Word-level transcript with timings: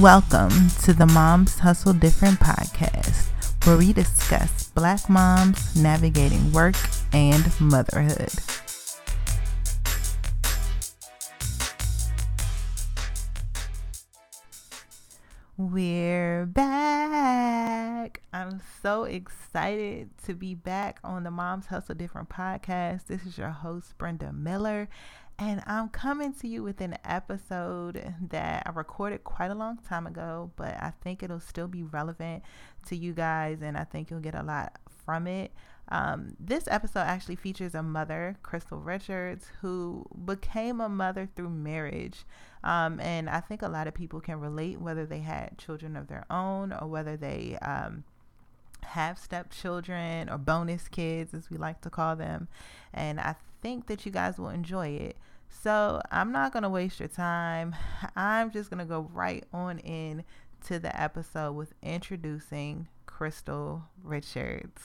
Welcome 0.00 0.70
to 0.82 0.92
the 0.92 1.06
Moms 1.06 1.60
Hustle 1.60 1.92
Different 1.92 2.40
podcast, 2.40 3.28
where 3.64 3.76
we 3.76 3.92
discuss 3.92 4.70
Black 4.70 5.08
moms 5.08 5.76
navigating 5.80 6.50
work 6.50 6.74
and 7.12 7.48
motherhood. 7.60 8.32
We're 15.56 16.46
back. 16.46 18.20
I'm 18.32 18.60
so 18.82 19.04
excited 19.04 20.10
to 20.24 20.34
be 20.34 20.56
back 20.56 20.98
on 21.04 21.22
the 21.22 21.30
Moms 21.30 21.66
Hustle 21.66 21.94
Different 21.94 22.28
podcast. 22.28 23.06
This 23.06 23.24
is 23.24 23.38
your 23.38 23.50
host, 23.50 23.96
Brenda 23.96 24.32
Miller, 24.32 24.88
and 25.38 25.62
I'm 25.66 25.88
coming 25.88 26.32
to 26.34 26.48
you 26.48 26.62
with 26.62 26.80
an 26.80 26.96
episode 27.04 28.14
that 28.28 28.62
I 28.66 28.70
recorded 28.70 29.24
quite 29.24 29.50
a 29.50 29.54
long 29.54 29.78
time 29.78 30.06
ago, 30.06 30.52
but 30.56 30.74
I 30.80 30.92
think 31.02 31.22
it'll 31.22 31.40
still 31.40 31.66
be 31.66 31.82
relevant 31.82 32.44
to 32.86 32.96
you 32.96 33.12
guys, 33.12 33.58
and 33.60 33.76
I 33.76 33.84
think 33.84 34.10
you'll 34.10 34.20
get 34.20 34.36
a 34.36 34.42
lot 34.42 34.78
from 35.04 35.26
it. 35.26 35.52
Um, 35.88 36.36
this 36.38 36.66
episode 36.68 37.00
actually 37.00 37.36
features 37.36 37.74
a 37.74 37.82
mother, 37.82 38.36
Crystal 38.42 38.78
Richards, 38.78 39.46
who 39.60 40.06
became 40.24 40.80
a 40.80 40.88
mother 40.88 41.28
through 41.34 41.50
marriage. 41.50 42.24
Um, 42.62 43.00
and 43.00 43.28
I 43.28 43.40
think 43.40 43.62
a 43.62 43.68
lot 43.68 43.86
of 43.86 43.94
people 43.94 44.20
can 44.20 44.40
relate, 44.40 44.80
whether 44.80 45.04
they 45.04 45.20
had 45.20 45.58
children 45.58 45.96
of 45.96 46.06
their 46.06 46.24
own 46.30 46.72
or 46.72 46.86
whether 46.86 47.16
they 47.16 47.58
um, 47.60 48.04
have 48.82 49.18
stepchildren 49.18 50.30
or 50.30 50.38
bonus 50.38 50.88
kids, 50.88 51.34
as 51.34 51.50
we 51.50 51.56
like 51.56 51.80
to 51.82 51.90
call 51.90 52.16
them. 52.16 52.48
And 52.92 53.20
I 53.20 53.34
think 53.64 53.86
that 53.86 54.04
you 54.04 54.12
guys 54.12 54.36
will 54.36 54.50
enjoy 54.50 54.88
it. 54.88 55.16
So 55.48 56.02
I'm 56.10 56.32
not 56.32 56.52
going 56.52 56.64
to 56.64 56.68
waste 56.68 57.00
your 57.00 57.08
time. 57.08 57.74
I'm 58.16 58.50
just 58.50 58.68
going 58.68 58.78
to 58.78 58.84
go 58.84 59.08
right 59.10 59.42
on 59.54 59.78
in 59.78 60.22
to 60.66 60.78
the 60.78 61.00
episode 61.00 61.52
with 61.52 61.72
introducing 61.82 62.88
Crystal 63.06 63.82
Richards. 64.02 64.82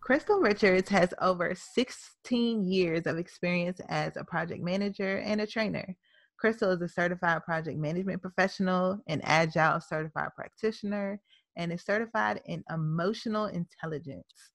Crystal 0.00 0.38
Richards 0.38 0.90
has 0.90 1.14
over 1.22 1.54
16 1.54 2.66
years 2.66 3.06
of 3.06 3.16
experience 3.16 3.80
as 3.88 4.18
a 4.18 4.24
project 4.24 4.62
manager 4.62 5.18
and 5.20 5.40
a 5.40 5.46
trainer. 5.46 5.96
Crystal 6.38 6.72
is 6.72 6.82
a 6.82 6.88
certified 6.88 7.42
project 7.44 7.78
management 7.78 8.20
professional, 8.20 8.98
an 9.06 9.22
agile 9.24 9.80
certified 9.80 10.30
practitioner, 10.36 11.18
and 11.56 11.72
is 11.72 11.84
certified 11.84 12.42
in 12.44 12.62
emotional 12.70 13.46
intelligence. 13.46 14.50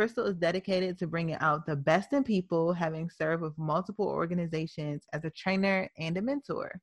Crystal 0.00 0.24
is 0.24 0.36
dedicated 0.36 0.96
to 0.96 1.06
bringing 1.06 1.36
out 1.40 1.66
the 1.66 1.76
best 1.76 2.14
in 2.14 2.24
people, 2.24 2.72
having 2.72 3.10
served 3.10 3.42
with 3.42 3.58
multiple 3.58 4.08
organizations 4.08 5.04
as 5.12 5.26
a 5.26 5.30
trainer 5.30 5.90
and 5.98 6.16
a 6.16 6.22
mentor. 6.22 6.80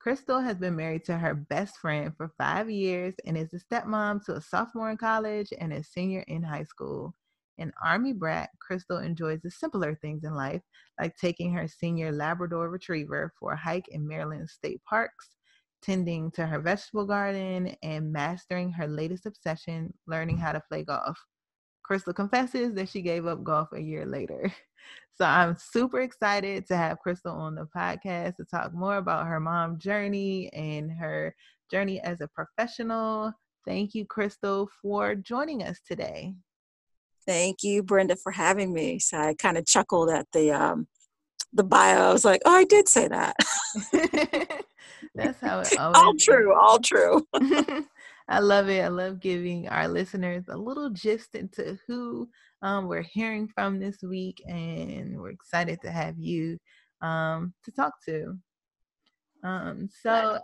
Crystal 0.00 0.40
has 0.40 0.56
been 0.56 0.74
married 0.74 1.04
to 1.04 1.16
her 1.16 1.36
best 1.36 1.76
friend 1.76 2.12
for 2.16 2.32
five 2.36 2.68
years 2.68 3.14
and 3.24 3.38
is 3.38 3.54
a 3.54 3.60
stepmom 3.60 4.24
to 4.24 4.34
a 4.34 4.40
sophomore 4.40 4.90
in 4.90 4.96
college 4.96 5.52
and 5.60 5.72
a 5.72 5.84
senior 5.84 6.24
in 6.26 6.42
high 6.42 6.64
school. 6.64 7.14
An 7.58 7.70
Army 7.80 8.12
brat, 8.12 8.50
Crystal 8.60 8.98
enjoys 8.98 9.40
the 9.42 9.52
simpler 9.52 9.94
things 9.94 10.24
in 10.24 10.34
life, 10.34 10.62
like 10.98 11.14
taking 11.14 11.52
her 11.52 11.68
senior 11.68 12.10
Labrador 12.10 12.70
retriever 12.70 13.32
for 13.38 13.52
a 13.52 13.56
hike 13.56 13.86
in 13.86 14.04
Maryland 14.04 14.50
state 14.50 14.82
parks, 14.82 15.28
tending 15.80 16.32
to 16.32 16.44
her 16.44 16.58
vegetable 16.58 17.06
garden, 17.06 17.76
and 17.84 18.12
mastering 18.12 18.72
her 18.72 18.88
latest 18.88 19.26
obsession, 19.26 19.94
learning 20.08 20.38
how 20.38 20.50
to 20.50 20.62
play 20.68 20.82
golf. 20.82 21.16
Crystal 21.88 22.12
confesses 22.12 22.74
that 22.74 22.90
she 22.90 23.00
gave 23.00 23.26
up 23.26 23.42
golf 23.42 23.72
a 23.72 23.80
year 23.80 24.06
later. 24.06 24.52
So 25.14 25.24
I'm 25.24 25.56
super 25.56 26.02
excited 26.02 26.68
to 26.68 26.76
have 26.76 27.00
Crystal 27.00 27.34
on 27.34 27.56
the 27.56 27.66
podcast 27.76 28.36
to 28.36 28.44
talk 28.44 28.72
more 28.72 28.98
about 28.98 29.26
her 29.26 29.40
mom 29.40 29.76
journey 29.76 30.48
and 30.52 30.92
her 30.92 31.34
journey 31.72 32.00
as 32.02 32.20
a 32.20 32.28
professional. 32.28 33.32
Thank 33.66 33.96
you, 33.96 34.06
Crystal, 34.06 34.70
for 34.80 35.16
joining 35.16 35.64
us 35.64 35.80
today. 35.84 36.34
Thank 37.26 37.64
you, 37.64 37.82
Brenda, 37.82 38.14
for 38.14 38.30
having 38.30 38.72
me. 38.72 39.00
So 39.00 39.18
I 39.18 39.34
kind 39.34 39.58
of 39.58 39.66
chuckled 39.66 40.08
at 40.08 40.28
the 40.32 40.52
um, 40.52 40.86
the 41.52 41.64
bio. 41.64 42.10
I 42.10 42.12
was 42.12 42.24
like, 42.24 42.42
oh, 42.44 42.54
I 42.54 42.64
did 42.64 42.88
say 42.88 43.08
that. 43.08 43.34
That's 45.16 45.40
how 45.40 45.60
it 45.60 45.76
all 45.80 46.14
true, 46.16 46.54
all 46.54 46.78
true. 46.78 47.26
I 48.30 48.40
love 48.40 48.68
it. 48.68 48.84
I 48.84 48.88
love 48.88 49.20
giving 49.20 49.68
our 49.68 49.88
listeners 49.88 50.44
a 50.48 50.56
little 50.56 50.90
gist 50.90 51.34
into 51.34 51.78
who 51.86 52.28
um, 52.60 52.86
we're 52.86 53.02
hearing 53.02 53.48
from 53.48 53.78
this 53.78 54.02
week, 54.02 54.42
and 54.46 55.18
we're 55.18 55.30
excited 55.30 55.80
to 55.82 55.90
have 55.90 56.18
you 56.18 56.58
um, 57.00 57.54
to 57.64 57.72
talk 57.72 57.94
to. 58.04 58.36
Um, 59.42 59.88
so, 60.02 60.38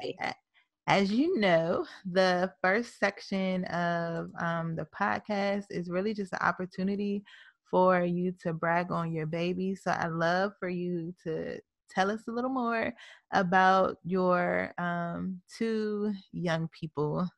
as 0.87 1.13
you 1.13 1.39
know, 1.39 1.85
the 2.11 2.51
first 2.63 2.99
section 2.99 3.65
of 3.67 4.31
um, 4.39 4.77
the 4.77 4.87
podcast 4.99 5.65
is 5.69 5.91
really 5.91 6.15
just 6.15 6.33
an 6.33 6.39
opportunity 6.41 7.23
for 7.71 8.03
you 8.03 8.33
to 8.41 8.55
brag 8.55 8.93
on 8.93 9.13
your 9.13 9.27
baby. 9.27 9.75
So, 9.75 9.91
I'd 9.91 10.13
love 10.13 10.53
for 10.59 10.71
you 10.71 11.13
to 11.25 11.59
tell 11.91 12.11
us 12.11 12.29
a 12.29 12.33
little 12.33 12.51
more 12.51 12.95
about 13.33 13.99
your 14.05 14.73
um, 14.79 15.43
two 15.59 16.15
young 16.33 16.69
people 16.69 17.29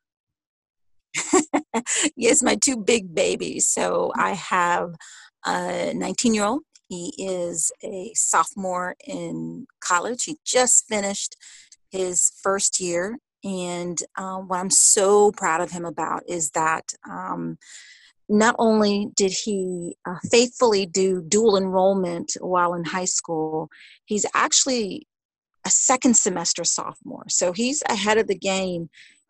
yes, 2.17 2.43
my 2.43 2.57
two 2.57 2.77
big 2.77 3.15
babies. 3.15 3.67
So 3.67 4.13
I 4.17 4.33
have 4.33 4.95
a 5.45 5.93
19 5.95 6.35
year 6.35 6.45
old. 6.45 6.63
He 6.89 7.13
is 7.19 7.73
a 7.83 8.13
sophomore 8.15 8.95
in 9.07 9.67
college. 9.81 10.25
He 10.25 10.39
just 10.45 10.87
finished 10.89 11.37
his 11.91 12.33
first 12.43 12.81
year. 12.81 13.19
And 13.43 13.99
um, 14.17 14.49
what 14.49 14.59
I'm 14.59 14.71
so 14.71 15.33
proud 15.33 15.61
of 15.61 15.71
him 15.71 15.85
about 15.85 16.23
is 16.29 16.51
that 16.51 16.93
um, 17.09 17.59
not 18.29 18.57
only 18.59 19.09
did 19.15 19.33
he 19.33 19.97
uh, 20.05 20.19
faithfully 20.31 20.87
do 20.87 21.23
dual 21.23 21.57
enrollment 21.57 22.37
while 22.41 22.75
in 22.75 22.85
high 22.85 23.05
school, 23.05 23.69
he's 24.05 24.27
actually 24.35 25.07
a 25.65 25.71
second 25.71 26.17
semester 26.17 26.65
sophomore. 26.65 27.27
So 27.29 27.53
he's 27.53 27.83
ahead 27.89 28.19
of 28.19 28.29
the 28.29 28.39
game. 28.39 28.89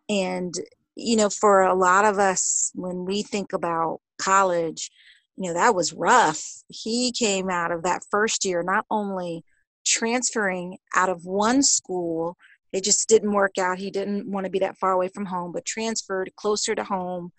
And 0.08 0.54
you 0.96 1.14
know, 1.14 1.28
for 1.28 1.62
a 1.62 1.74
lot 1.74 2.04
of 2.04 2.18
us, 2.18 2.72
when 2.74 3.04
we 3.04 3.22
think 3.22 3.52
about 3.52 4.00
college, 4.18 4.90
you 5.36 5.48
know, 5.48 5.54
that 5.54 5.74
was 5.74 5.92
rough. 5.92 6.42
He 6.68 7.12
came 7.12 7.50
out 7.50 7.70
of 7.70 7.82
that 7.82 8.02
first 8.10 8.44
year 8.44 8.62
not 8.62 8.86
only 8.90 9.44
transferring 9.84 10.78
out 10.94 11.10
of 11.10 11.26
one 11.26 11.62
school, 11.62 12.36
it 12.72 12.82
just 12.82 13.08
didn't 13.08 13.32
work 13.32 13.58
out. 13.58 13.78
He 13.78 13.90
didn't 13.90 14.30
want 14.30 14.44
to 14.44 14.50
be 14.50 14.58
that 14.60 14.78
far 14.78 14.92
away 14.92 15.08
from 15.08 15.26
home, 15.26 15.52
but 15.52 15.66
transferred 15.66 16.30
closer 16.36 16.74
to 16.74 16.82
home 16.82 17.30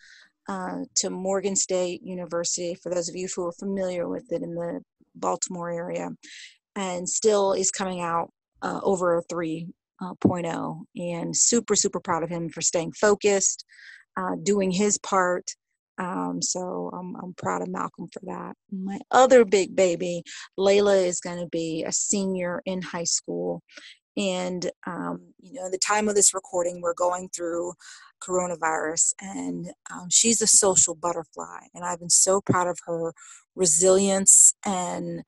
uh, 0.47 0.83
to 0.95 1.09
Morgan 1.09 1.55
State 1.55 2.01
University, 2.03 2.75
for 2.75 2.89
those 2.89 3.09
of 3.09 3.15
you 3.15 3.27
who 3.35 3.47
are 3.47 3.51
familiar 3.51 4.07
with 4.07 4.31
it 4.31 4.43
in 4.43 4.55
the 4.55 4.81
Baltimore 5.15 5.71
area, 5.71 6.09
and 6.75 7.09
still 7.09 7.53
is 7.53 7.71
coming 7.71 8.01
out 8.01 8.31
uh, 8.61 8.79
over 8.83 9.17
a 9.17 9.23
three 9.23 9.67
uh, 10.01 10.73
and 10.95 11.35
super 11.35 11.75
super 11.75 11.99
proud 11.99 12.23
of 12.23 12.29
him 12.29 12.49
for 12.49 12.61
staying 12.61 12.91
focused 12.91 13.65
uh, 14.17 14.35
doing 14.41 14.71
his 14.71 14.97
part. 14.97 15.51
Um, 15.99 16.41
so 16.41 16.91
I'm, 16.93 17.15
I'm 17.15 17.33
proud 17.33 17.61
of 17.61 17.69
malcolm 17.69 18.07
for 18.11 18.19
that. 18.25 18.55
My 18.71 18.99
other 19.09 19.45
big 19.45 19.75
baby 19.75 20.23
layla 20.57 21.05
is 21.05 21.19
going 21.19 21.39
to 21.39 21.47
be 21.47 21.83
a 21.83 21.91
senior 21.91 22.61
in 22.65 22.81
high 22.81 23.03
school. 23.03 23.63
And 24.15 24.69
um, 24.85 25.33
you 25.39 25.53
know 25.61 25.69
the 25.69 25.77
time 25.77 26.09
of 26.09 26.15
this 26.15 26.33
recording 26.33 26.81
we're 26.81 26.93
going 26.93 27.29
through 27.29 27.73
coronavirus 28.21 29.13
and 29.21 29.67
um, 29.91 30.09
she's 30.09 30.41
a 30.41 30.47
social 30.47 30.95
butterfly 30.95 31.59
and 31.75 31.85
i've 31.85 31.99
been 31.99 32.09
so 32.09 32.41
proud 32.41 32.67
of 32.67 32.79
her 32.87 33.13
resilience 33.55 34.55
and 34.65 35.21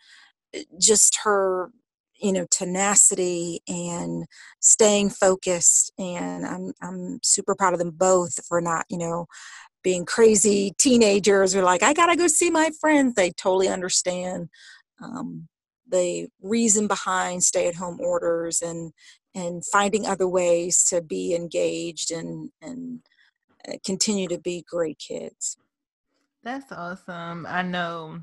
uh, 0.56 0.62
just 0.80 1.20
her 1.24 1.72
you 2.20 2.32
know 2.32 2.46
tenacity 2.52 3.62
and 3.68 4.26
staying 4.60 5.10
focused 5.10 5.92
and 5.98 6.46
i'm 6.46 6.74
i'm 6.82 7.20
super 7.24 7.56
proud 7.56 7.74
of 7.74 7.80
them 7.80 7.92
both 7.92 8.46
for 8.46 8.62
not 8.62 8.86
you 8.90 8.98
know 8.98 9.26
being 9.84 10.06
crazy 10.06 10.74
teenagers 10.78 11.56
or 11.56 11.64
like 11.64 11.84
i 11.84 11.94
gotta 11.94 12.16
go 12.16 12.28
see 12.28 12.50
my 12.50 12.70
friends. 12.80 13.14
They 13.16 13.32
totally 13.32 13.68
understand 13.68 14.50
um, 15.02 15.48
the 15.90 16.28
reason 16.42 16.88
behind 16.88 17.44
stay-at-home 17.44 18.00
orders 18.00 18.62
and 18.62 18.92
and 19.36 19.64
finding 19.66 20.06
other 20.06 20.28
ways 20.28 20.84
to 20.86 21.02
be 21.02 21.36
engaged 21.36 22.12
and 22.12 22.52
and 22.62 23.02
uh, 23.68 23.74
continue 23.86 24.28
to 24.28 24.40
be 24.40 24.66
great 24.70 25.00
kids. 25.00 25.58
That's 26.44 26.72
awesome. 26.72 27.46
I 27.48 27.62
know 27.62 28.22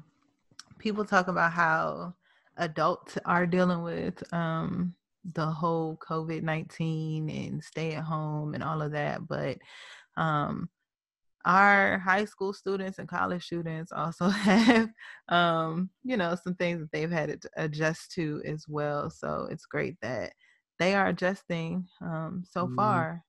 people 0.79 1.05
talk 1.05 1.29
about 1.29 1.53
how 1.53 2.15
adults 2.56 3.19
are 3.25 3.47
dealing 3.47 3.82
with 3.82 4.23
um, 4.32 4.94
the 5.35 5.47
whole 5.47 5.99
COVID 6.08 6.43
19 6.43 7.29
and 7.29 7.64
stay 7.64 7.94
at 7.94 8.05
home 8.05 8.55
and 8.55 8.62
all 8.62 8.82
of 8.82 8.93
that. 8.93 9.26
But 9.26 9.58
um, 10.17 10.69
our 11.44 11.99
high 11.99 12.25
school 12.25 12.53
students 12.53 12.99
and 12.99 13.08
college 13.08 13.44
students 13.44 13.93
also 13.93 14.29
have, 14.29 14.91
um, 15.29 15.91
you 16.03 16.17
know, 16.17 16.37
some 16.43 16.55
things 16.55 16.81
that 16.81 16.91
they've 16.93 17.11
had 17.11 17.41
to 17.41 17.50
adjust 17.56 18.12
to 18.12 18.43
as 18.44 18.67
well. 18.69 19.11
So 19.11 19.49
it's 19.50 19.67
great 19.67 19.97
that 20.03 20.32
they 20.79 20.94
are 20.94 21.06
adjusting 21.08 21.87
um, 22.00 22.44
so 22.49 22.67
mm-hmm. 22.67 22.76
far. 22.76 23.23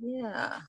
Yeah. 0.00 0.60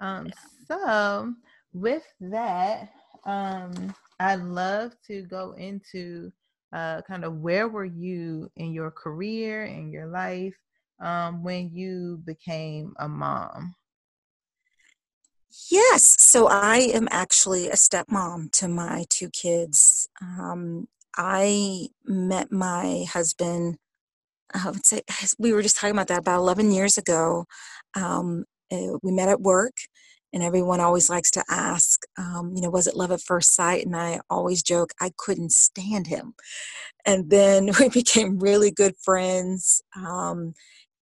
Um, 0.00 0.32
so 0.66 1.32
with 1.72 2.04
that, 2.20 2.90
um, 3.24 3.94
I'd 4.22 4.42
love 4.42 4.94
to 5.08 5.22
go 5.22 5.52
into 5.58 6.32
uh, 6.72 7.02
kind 7.02 7.24
of 7.24 7.38
where 7.38 7.68
were 7.68 7.84
you 7.84 8.50
in 8.56 8.72
your 8.72 8.90
career 8.90 9.64
and 9.64 9.92
your 9.92 10.06
life 10.06 10.54
um, 11.00 11.42
when 11.42 11.70
you 11.74 12.22
became 12.24 12.94
a 13.00 13.08
mom? 13.08 13.74
Yes. 15.70 16.16
So 16.20 16.46
I 16.48 16.78
am 16.94 17.08
actually 17.10 17.68
a 17.68 17.74
stepmom 17.74 18.52
to 18.52 18.68
my 18.68 19.04
two 19.10 19.28
kids. 19.30 20.08
Um, 20.20 20.86
I 21.16 21.88
met 22.04 22.50
my 22.50 23.04
husband, 23.12 23.76
I 24.54 24.70
would 24.70 24.86
say, 24.86 25.02
we 25.38 25.52
were 25.52 25.62
just 25.62 25.76
talking 25.76 25.94
about 25.94 26.08
that 26.08 26.20
about 26.20 26.38
11 26.38 26.70
years 26.70 26.96
ago. 26.96 27.44
Um, 27.94 28.44
uh, 28.72 28.98
we 29.02 29.12
met 29.12 29.28
at 29.28 29.42
work, 29.42 29.74
and 30.32 30.42
everyone 30.42 30.80
always 30.80 31.10
likes 31.10 31.30
to 31.32 31.44
ask, 31.50 32.00
um, 32.18 32.52
you 32.54 32.62
know, 32.62 32.70
was 32.70 32.86
it 32.86 32.96
love 32.96 33.12
at 33.12 33.20
first 33.20 33.54
sight? 33.54 33.84
And 33.86 33.96
I 33.96 34.20
always 34.30 34.62
joke, 34.62 34.92
I 35.00 35.12
couldn't 35.16 35.52
stand 35.52 36.06
him. 36.06 36.34
And 37.06 37.30
then 37.30 37.70
we 37.80 37.88
became 37.88 38.38
really 38.38 38.70
good 38.70 38.94
friends. 39.02 39.82
Um, 39.96 40.54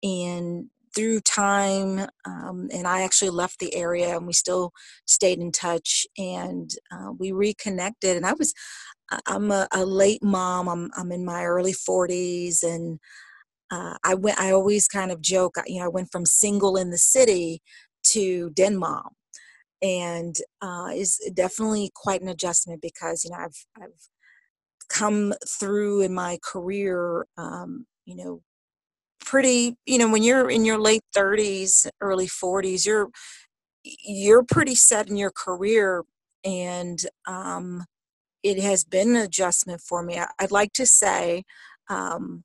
and 0.02 0.66
through 0.94 1.20
time, 1.20 2.08
um, 2.26 2.68
and 2.72 2.86
I 2.86 3.02
actually 3.02 3.30
left 3.30 3.58
the 3.60 3.74
area, 3.76 4.16
and 4.16 4.26
we 4.26 4.32
still 4.32 4.72
stayed 5.06 5.38
in 5.40 5.52
touch, 5.52 6.06
and 6.18 6.70
uh, 6.92 7.12
we 7.18 7.32
reconnected. 7.32 8.16
And 8.16 8.26
I 8.26 8.32
was, 8.34 8.54
I'm 9.26 9.50
a, 9.52 9.68
a 9.72 9.84
late 9.84 10.22
mom. 10.24 10.68
I'm 10.68 10.90
I'm 10.96 11.12
in 11.12 11.24
my 11.24 11.44
early 11.44 11.74
40s, 11.74 12.62
and 12.62 12.98
uh, 13.70 13.96
I 14.04 14.14
went. 14.14 14.40
I 14.40 14.52
always 14.52 14.88
kind 14.88 15.12
of 15.12 15.20
joke, 15.20 15.56
you 15.66 15.80
know, 15.80 15.86
I 15.86 15.90
went 15.90 16.10
from 16.12 16.26
single 16.26 16.76
in 16.76 16.90
the 16.90 16.98
city 16.98 17.62
to 18.04 18.50
den 18.50 18.76
mom, 18.78 19.10
and 19.82 20.36
uh, 20.62 20.90
is 20.94 21.18
definitely 21.34 21.90
quite 21.94 22.22
an 22.22 22.28
adjustment 22.28 22.80
because 22.80 23.24
you 23.24 23.30
know 23.30 23.38
I've 23.38 23.66
I've 23.80 24.08
come 24.88 25.34
through 25.48 26.02
in 26.02 26.14
my 26.14 26.38
career, 26.42 27.26
um, 27.36 27.86
you 28.04 28.16
know, 28.16 28.42
pretty 29.20 29.76
you 29.86 29.98
know 29.98 30.10
when 30.10 30.22
you're 30.22 30.48
in 30.48 30.64
your 30.64 30.78
late 30.78 31.02
30s 31.16 31.88
early 32.00 32.28
40s 32.28 32.86
you're 32.86 33.08
you're 33.82 34.44
pretty 34.44 34.74
set 34.74 35.08
in 35.08 35.16
your 35.16 35.32
career 35.32 36.04
and 36.44 37.00
um, 37.26 37.84
it 38.44 38.60
has 38.62 38.84
been 38.84 39.16
an 39.16 39.22
adjustment 39.22 39.80
for 39.80 40.02
me. 40.04 40.16
I, 40.16 40.28
would 40.40 40.52
like 40.52 40.72
to 40.74 40.86
say 40.86 41.42
um, 41.88 42.44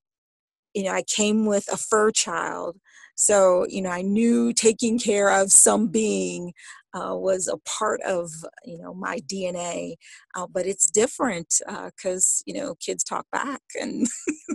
you 0.73 0.83
know 0.83 0.91
i 0.91 1.03
came 1.03 1.45
with 1.45 1.67
a 1.71 1.77
fur 1.77 2.11
child 2.11 2.77
so 3.15 3.65
you 3.69 3.81
know 3.81 3.89
i 3.89 4.01
knew 4.01 4.53
taking 4.53 4.97
care 4.97 5.29
of 5.29 5.51
some 5.51 5.87
being 5.87 6.53
uh, 6.93 7.15
was 7.15 7.47
a 7.47 7.57
part 7.57 8.01
of 8.01 8.29
you 8.65 8.77
know 8.77 8.93
my 8.93 9.17
DNA, 9.19 9.95
uh, 10.35 10.47
but 10.51 10.65
it's 10.65 10.89
different 10.89 11.55
because 11.85 12.41
uh, 12.41 12.43
you 12.45 12.59
know 12.59 12.75
kids 12.75 13.03
talk 13.03 13.25
back 13.31 13.61
and 13.79 14.07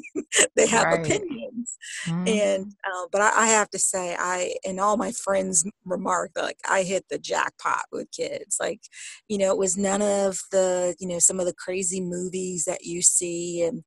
they 0.56 0.66
have 0.66 0.84
right. 0.84 1.00
opinions. 1.00 1.76
Mm-hmm. 2.06 2.28
And 2.28 2.74
uh, 2.84 3.06
but 3.10 3.20
I, 3.20 3.44
I, 3.44 3.46
have 3.46 3.70
to 3.70 3.78
say, 3.78 4.16
I 4.18 4.54
and 4.64 4.80
all 4.80 4.96
my 4.96 5.12
friends 5.12 5.64
remark 5.84 6.32
like 6.36 6.58
I 6.68 6.82
hit 6.82 7.06
the 7.08 7.18
jackpot 7.18 7.84
with 7.92 8.10
kids. 8.12 8.58
Like 8.60 8.80
you 9.28 9.38
know, 9.38 9.50
it 9.50 9.58
was 9.58 9.76
none 9.76 10.02
of 10.02 10.38
the 10.50 10.94
you 10.98 11.08
know 11.08 11.18
some 11.18 11.40
of 11.40 11.46
the 11.46 11.54
crazy 11.54 12.00
movies 12.00 12.64
that 12.64 12.84
you 12.84 13.02
see, 13.02 13.62
and 13.62 13.82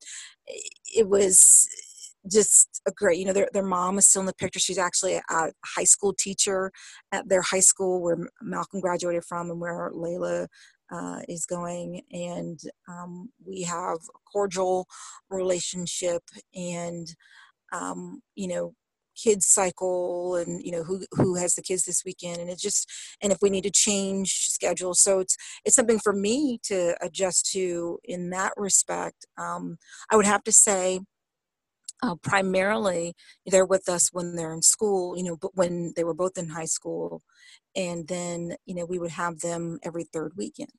it 0.94 1.08
was 1.08 1.68
just 2.30 2.80
a 2.86 2.92
great 2.92 3.18
you 3.18 3.24
know 3.24 3.32
their, 3.32 3.48
their 3.52 3.64
mom 3.64 3.98
is 3.98 4.06
still 4.06 4.20
in 4.20 4.26
the 4.26 4.34
picture. 4.34 4.60
She's 4.60 4.78
actually 4.78 5.14
a, 5.14 5.52
high 5.64 5.84
school 5.84 6.12
teacher 6.12 6.70
at 7.12 7.28
their 7.28 7.42
high 7.42 7.60
school 7.60 8.02
where 8.02 8.18
malcolm 8.42 8.80
graduated 8.80 9.24
from 9.24 9.50
and 9.50 9.60
where 9.60 9.90
layla 9.94 10.46
uh, 10.92 11.20
is 11.28 11.46
going. 11.46 12.02
And 12.12 12.60
um, 12.88 13.30
we 13.44 13.62
have 13.62 13.98
a 13.98 14.30
cordial 14.30 14.86
relationship 15.30 16.22
and 16.54 17.14
um, 17.72 18.22
you 18.34 18.48
know 18.48 18.74
kids 19.22 19.46
cycle 19.46 20.36
and 20.36 20.64
you 20.64 20.72
know 20.72 20.82
who 20.82 21.04
who 21.12 21.36
has 21.36 21.54
the 21.54 21.62
kids 21.62 21.84
this 21.84 22.04
weekend. 22.04 22.38
And 22.38 22.50
it 22.50 22.58
just 22.58 22.90
and 23.22 23.32
if 23.32 23.38
we 23.40 23.50
need 23.50 23.64
to 23.64 23.70
change 23.70 24.48
schedule. 24.48 24.94
So 24.94 25.20
it's 25.20 25.36
it's 25.64 25.76
something 25.76 25.98
for 25.98 26.12
me 26.12 26.58
to 26.64 26.96
adjust 27.00 27.50
to 27.52 27.98
in 28.04 28.30
that 28.30 28.52
respect. 28.56 29.26
Um, 29.38 29.78
i 30.10 30.16
would 30.16 30.26
have 30.26 30.44
to 30.44 30.52
say 30.52 31.00
uh, 32.02 32.14
primarily 32.22 33.14
they're 33.46 33.66
with 33.66 33.88
us 33.88 34.10
when 34.12 34.36
they're 34.36 34.54
in 34.54 34.62
school 34.62 35.16
you 35.16 35.22
know 35.22 35.36
but 35.40 35.54
when 35.54 35.92
they 35.96 36.04
were 36.04 36.14
both 36.14 36.38
in 36.38 36.48
high 36.48 36.64
school 36.64 37.22
and 37.76 38.08
then 38.08 38.56
you 38.66 38.74
know 38.74 38.84
we 38.84 38.98
would 38.98 39.10
have 39.10 39.40
them 39.40 39.78
every 39.84 40.04
third 40.04 40.32
weekend. 40.36 40.70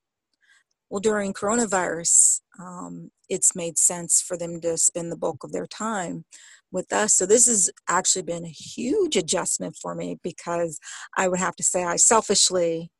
Well 0.89 0.99
during 0.99 1.33
coronavirus 1.33 2.41
um, 2.59 3.11
it's 3.29 3.55
made 3.55 3.77
sense 3.77 4.21
for 4.21 4.37
them 4.37 4.59
to 4.61 4.77
spend 4.77 5.11
the 5.11 5.17
bulk 5.17 5.43
of 5.43 5.51
their 5.51 5.67
time 5.67 6.25
with 6.71 6.91
us. 6.93 7.13
So 7.13 7.25
this 7.25 7.47
has 7.47 7.69
actually 7.87 8.23
been 8.23 8.45
a 8.45 8.49
huge 8.49 9.15
adjustment 9.15 9.77
for 9.81 9.95
me 9.95 10.17
because 10.23 10.79
i 11.17 11.27
would 11.27 11.39
have 11.39 11.55
to 11.57 11.63
say 11.63 11.83
i 11.83 11.95
selfishly 11.95 12.91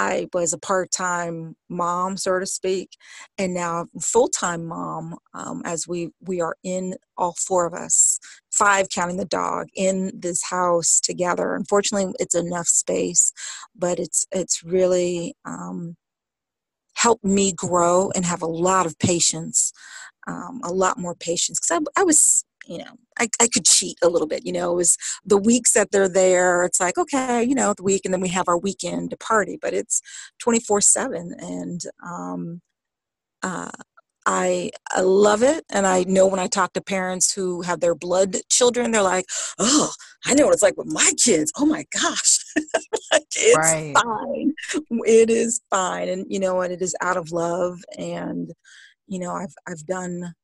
I 0.00 0.28
was 0.32 0.52
a 0.52 0.58
part-time 0.58 1.56
mom, 1.68 2.16
so 2.16 2.38
to 2.38 2.46
speak, 2.46 2.88
and 3.38 3.52
now 3.54 3.86
full-time 4.00 4.64
mom. 4.66 5.16
Um, 5.34 5.62
as 5.64 5.86
we 5.86 6.10
we 6.30 6.40
are 6.40 6.56
in 6.62 6.94
all 7.16 7.34
four 7.48 7.66
of 7.66 7.74
us, 7.74 8.18
five 8.50 8.88
counting 8.88 9.18
the 9.18 9.24
dog, 9.42 9.68
in 9.74 9.96
this 10.26 10.40
house 10.44 11.00
together. 11.00 11.54
Unfortunately, 11.54 12.12
it's 12.18 12.34
enough 12.34 12.68
space, 12.68 13.32
but 13.84 13.98
it's 13.98 14.26
it's 14.32 14.62
really 14.64 15.34
um, 15.44 15.96
helped 16.94 17.24
me 17.24 17.52
grow 17.52 18.10
and 18.14 18.24
have 18.24 18.42
a 18.42 18.46
lot 18.46 18.86
of 18.86 18.98
patience, 18.98 19.72
um, 20.26 20.60
a 20.64 20.72
lot 20.72 20.98
more 20.98 21.14
patience 21.14 21.58
because 21.60 21.82
I, 21.96 22.00
I 22.00 22.04
was 22.04 22.44
you 22.70 22.78
know, 22.78 22.92
I, 23.18 23.28
I 23.40 23.48
could 23.48 23.64
cheat 23.64 23.98
a 24.00 24.08
little 24.08 24.28
bit, 24.28 24.46
you 24.46 24.52
know, 24.52 24.70
it 24.70 24.76
was 24.76 24.96
the 25.24 25.36
weeks 25.36 25.72
that 25.72 25.90
they're 25.90 26.08
there, 26.08 26.62
it's 26.62 26.78
like, 26.78 26.96
okay, 26.96 27.42
you 27.42 27.54
know, 27.54 27.74
the 27.74 27.82
week 27.82 28.02
and 28.04 28.14
then 28.14 28.20
we 28.20 28.28
have 28.28 28.46
our 28.46 28.56
weekend 28.56 29.10
to 29.10 29.16
party, 29.16 29.58
but 29.60 29.74
it's 29.74 30.00
24 30.38 30.80
seven. 30.80 31.34
And, 31.40 31.80
um, 32.06 32.60
uh, 33.42 33.72
I, 34.24 34.70
I 34.92 35.00
love 35.00 35.42
it. 35.42 35.64
And 35.70 35.84
I 35.84 36.04
know 36.04 36.28
when 36.28 36.38
I 36.38 36.46
talk 36.46 36.74
to 36.74 36.80
parents 36.80 37.32
who 37.32 37.62
have 37.62 37.80
their 37.80 37.96
blood 37.96 38.36
children, 38.50 38.92
they're 38.92 39.02
like, 39.02 39.24
oh, 39.58 39.90
I 40.24 40.34
know 40.34 40.44
what 40.44 40.54
it's 40.54 40.62
like 40.62 40.76
with 40.76 40.86
my 40.86 41.10
kids. 41.22 41.50
Oh 41.56 41.66
my 41.66 41.84
gosh. 41.92 42.38
like, 43.12 43.24
it's 43.34 43.56
right. 43.56 43.96
fine. 44.00 44.54
It 45.06 45.30
is 45.30 45.60
fine. 45.70 46.08
And, 46.08 46.26
you 46.28 46.38
know, 46.38 46.60
and 46.60 46.72
it 46.72 46.82
is 46.82 46.94
out 47.00 47.16
of 47.16 47.32
love. 47.32 47.80
And, 47.98 48.52
you 49.08 49.18
know, 49.18 49.32
I've, 49.32 49.54
I've 49.66 49.84
done 49.86 50.34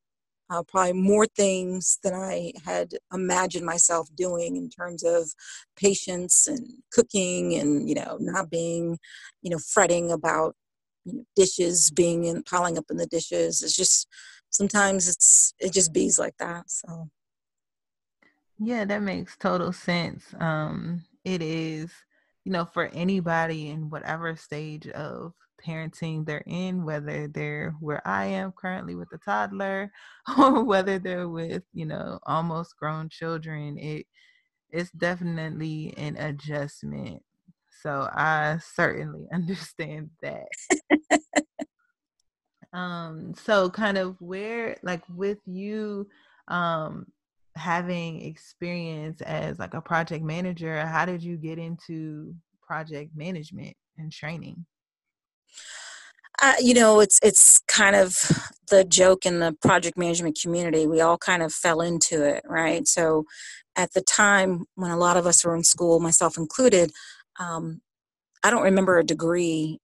uh, 0.51 0.63
probably 0.63 0.93
more 0.93 1.27
things 1.27 1.99
than 2.03 2.15
I 2.15 2.53
had 2.65 2.93
imagined 3.13 3.67
myself 3.67 4.09
doing 4.15 4.57
in 4.57 4.71
terms 4.71 5.03
of 5.03 5.33
patience 5.77 6.47
and 6.47 6.67
cooking 6.93 7.55
and, 7.55 7.89
you 7.89 7.95
know, 7.95 8.17
not 8.21 8.51
being, 8.51 8.99
you 9.43 9.51
know, 9.51 9.59
fretting 9.59 10.13
about 10.13 10.55
you 11.05 11.15
know, 11.15 11.25
dishes 11.35 11.91
being 11.91 12.25
in, 12.25 12.43
piling 12.43 12.79
up 12.79 12.85
in 12.91 12.97
the 12.97 13.07
dishes. 13.07 13.63
It's 13.63 13.77
just, 13.77 14.07
sometimes 14.51 15.09
it's, 15.09 15.55
it 15.59 15.73
just 15.73 15.93
bees 15.93 16.19
like 16.19 16.37
that. 16.39 16.71
So. 16.71 17.09
Yeah, 18.59 18.85
that 18.85 19.03
makes 19.03 19.37
total 19.37 19.73
sense. 19.73 20.25
Um, 20.39 21.05
it 21.25 21.43
is, 21.43 21.91
you 22.45 22.53
know, 22.53 22.65
for 22.65 22.87
anybody 22.87 23.69
in 23.69 23.91
whatever 23.91 24.37
stage 24.37 24.87
of 24.89 25.35
parenting 25.67 26.25
they're 26.27 26.45
in, 26.47 26.85
whether 26.85 27.29
they're 27.29 27.75
where 27.81 28.07
I 28.07 28.27
am 28.27 28.53
currently 28.53 28.95
with 28.95 29.09
a 29.13 29.19
toddler 29.19 29.91
or 30.39 30.65
whether 30.65 30.99
they're 30.99 31.29
with, 31.29 31.63
you 31.73 31.87
know, 31.87 32.19
almost 32.27 32.77
grown 32.77 33.09
children, 33.09 33.79
it 33.79 34.07
it's 34.71 34.91
definitely 34.91 35.95
an 35.97 36.17
adjustment. 36.17 37.23
So 37.83 38.09
I 38.13 38.59
certainly 38.75 39.27
understand 39.33 40.11
that. 40.23 40.47
um 42.73 43.33
so 43.35 43.71
kind 43.71 43.97
of 43.97 44.21
where 44.21 44.77
like 44.83 45.03
with 45.15 45.39
you 45.47 46.07
um 46.49 47.07
having 47.57 48.21
experience 48.23 49.21
as 49.23 49.59
like 49.59 49.75
a 49.75 49.81
project 49.81 50.23
manager, 50.25 50.85
how 50.87 51.05
did 51.05 51.23
you 51.23 51.37
get 51.37 51.59
into 51.59 52.35
project 52.67 53.11
management 53.17 53.75
and 53.99 54.13
training? 54.13 54.65
Uh, 56.43 56.55
you 56.61 56.75
know, 56.75 57.01
it's 57.01 57.19
it's 57.23 57.61
kind 57.67 57.97
of 57.97 58.15
the 58.71 58.85
joke 58.85 59.25
in 59.25 59.39
the 59.39 59.57
project 59.63 59.97
management 59.97 60.39
community. 60.41 60.87
We 60.87 61.01
all 61.01 61.17
kind 61.17 61.43
of 61.43 61.53
fell 61.53 61.81
into 61.81 62.23
it, 62.23 62.45
right? 62.47 62.87
So, 62.87 63.25
at 63.75 63.93
the 63.95 64.03
time 64.03 64.67
when 64.75 64.91
a 64.91 64.99
lot 64.99 65.17
of 65.17 65.27
us 65.27 65.45
were 65.45 65.57
in 65.57 65.65
school, 65.65 65.99
myself 66.01 66.37
included, 66.37 66.93
um, 67.39 67.81
I 68.45 68.51
don't 68.51 68.63
remember 68.63 68.99
a 68.99 69.05
degree 69.05 69.79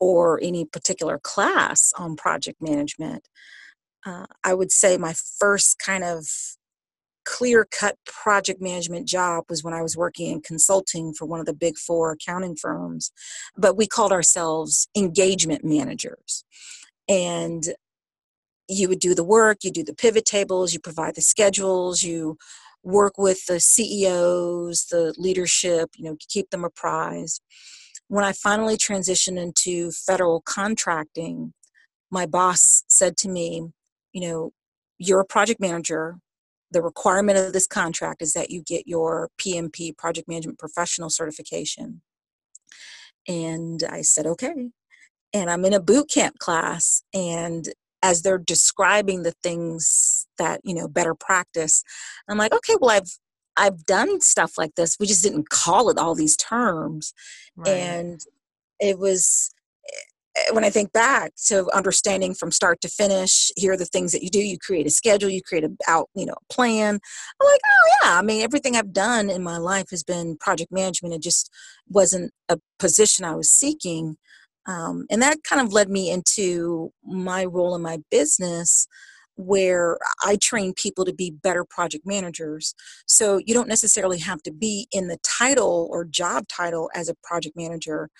or 0.00 0.38
any 0.42 0.64
particular 0.64 1.18
class 1.18 1.92
on 1.98 2.16
project 2.16 2.60
management. 2.60 3.28
Uh, 4.06 4.26
I 4.44 4.54
would 4.54 4.70
say 4.70 4.96
my 4.96 5.14
first 5.38 5.78
kind 5.78 6.04
of 6.04 6.26
clear 7.28 7.66
cut 7.70 7.96
project 8.06 8.60
management 8.60 9.06
job 9.06 9.44
was 9.50 9.62
when 9.62 9.74
I 9.74 9.82
was 9.82 9.96
working 9.96 10.30
in 10.30 10.40
consulting 10.40 11.12
for 11.12 11.26
one 11.26 11.40
of 11.40 11.46
the 11.46 11.52
big 11.52 11.76
four 11.76 12.12
accounting 12.12 12.56
firms. 12.56 13.12
But 13.56 13.76
we 13.76 13.86
called 13.86 14.12
ourselves 14.12 14.88
engagement 14.96 15.64
managers. 15.64 16.44
And 17.08 17.74
you 18.68 18.88
would 18.88 19.00
do 19.00 19.14
the 19.14 19.24
work, 19.24 19.58
you 19.62 19.70
do 19.70 19.84
the 19.84 19.94
pivot 19.94 20.24
tables, 20.24 20.72
you 20.72 20.80
provide 20.80 21.14
the 21.14 21.22
schedules, 21.22 22.02
you 22.02 22.36
work 22.82 23.18
with 23.18 23.44
the 23.46 23.60
CEOs, 23.60 24.86
the 24.86 25.14
leadership, 25.18 25.90
you 25.96 26.04
know, 26.04 26.16
keep 26.28 26.50
them 26.50 26.64
apprised. 26.64 27.42
When 28.08 28.24
I 28.24 28.32
finally 28.32 28.76
transitioned 28.76 29.38
into 29.38 29.90
federal 29.90 30.40
contracting, 30.40 31.52
my 32.10 32.24
boss 32.24 32.84
said 32.88 33.16
to 33.18 33.28
me, 33.28 33.68
you 34.12 34.20
know, 34.22 34.52
you're 34.98 35.20
a 35.20 35.26
project 35.26 35.60
manager. 35.60 36.18
The 36.70 36.82
requirement 36.82 37.38
of 37.38 37.52
this 37.52 37.66
contract 37.66 38.22
is 38.22 38.34
that 38.34 38.50
you 38.50 38.62
get 38.62 38.86
your 38.86 39.30
PMP, 39.38 39.96
Project 39.96 40.28
Management 40.28 40.58
Professional 40.58 41.10
certification. 41.10 42.02
And 43.26 43.82
I 43.88 44.02
said, 44.02 44.26
okay. 44.26 44.70
And 45.32 45.50
I'm 45.50 45.64
in 45.64 45.74
a 45.74 45.80
boot 45.80 46.10
camp 46.10 46.38
class, 46.38 47.02
and 47.12 47.68
as 48.02 48.22
they're 48.22 48.38
describing 48.38 49.22
the 49.22 49.34
things 49.42 50.26
that 50.38 50.60
you 50.64 50.74
know 50.74 50.88
better 50.88 51.14
practice 51.14 51.82
i'm 52.28 52.38
like 52.38 52.52
okay 52.52 52.74
well 52.80 52.90
i've 52.90 53.18
i've 53.56 53.84
done 53.86 54.20
stuff 54.20 54.52
like 54.56 54.74
this 54.76 54.96
we 55.00 55.06
just 55.06 55.22
didn't 55.22 55.48
call 55.48 55.90
it 55.90 55.98
all 55.98 56.14
these 56.14 56.36
terms 56.36 57.12
right. 57.56 57.68
and 57.68 58.20
it 58.80 58.98
was 58.98 59.50
when 60.52 60.64
I 60.64 60.70
think 60.70 60.92
back 60.92 61.32
to 61.46 61.68
understanding 61.74 62.34
from 62.34 62.50
start 62.50 62.80
to 62.82 62.88
finish, 62.88 63.50
here 63.56 63.72
are 63.72 63.76
the 63.76 63.84
things 63.84 64.12
that 64.12 64.22
you 64.22 64.30
do. 64.30 64.40
You 64.40 64.58
create 64.58 64.86
a 64.86 64.90
schedule, 64.90 65.30
you 65.30 65.42
create 65.42 65.64
a 65.64 65.70
out, 65.86 66.08
you 66.14 66.26
know, 66.26 66.36
plan. 66.50 66.98
I'm 67.40 67.46
like, 67.46 67.60
oh 67.64 67.90
yeah. 68.02 68.18
I 68.18 68.22
mean, 68.22 68.42
everything 68.42 68.76
I've 68.76 68.92
done 68.92 69.30
in 69.30 69.42
my 69.42 69.58
life 69.58 69.90
has 69.90 70.02
been 70.02 70.36
project 70.38 70.72
management. 70.72 71.14
It 71.14 71.22
just 71.22 71.50
wasn't 71.88 72.32
a 72.48 72.58
position 72.78 73.24
I 73.24 73.34
was 73.34 73.50
seeking. 73.50 74.16
Um, 74.66 75.06
and 75.10 75.22
that 75.22 75.42
kind 75.44 75.62
of 75.62 75.72
led 75.72 75.88
me 75.88 76.10
into 76.10 76.92
my 77.02 77.44
role 77.44 77.74
in 77.74 77.82
my 77.82 77.98
business 78.10 78.86
where 79.38 79.98
I 80.24 80.36
train 80.36 80.74
people 80.74 81.04
to 81.04 81.14
be 81.14 81.30
better 81.30 81.64
project 81.64 82.04
managers. 82.04 82.74
So 83.06 83.38
you 83.38 83.54
don't 83.54 83.68
necessarily 83.68 84.18
have 84.18 84.42
to 84.42 84.52
be 84.52 84.88
in 84.90 85.06
the 85.06 85.18
title 85.22 85.88
or 85.92 86.04
job 86.04 86.48
title 86.48 86.90
as 86.94 87.08
a 87.08 87.14
project 87.22 87.56
manager, 87.56 88.10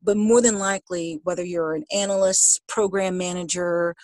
but 0.00 0.16
more 0.16 0.40
than 0.40 0.58
likely, 0.58 1.18
whether 1.24 1.44
you're 1.44 1.74
an 1.74 1.84
analyst, 1.92 2.60
program 2.68 3.18
manager, 3.18 3.96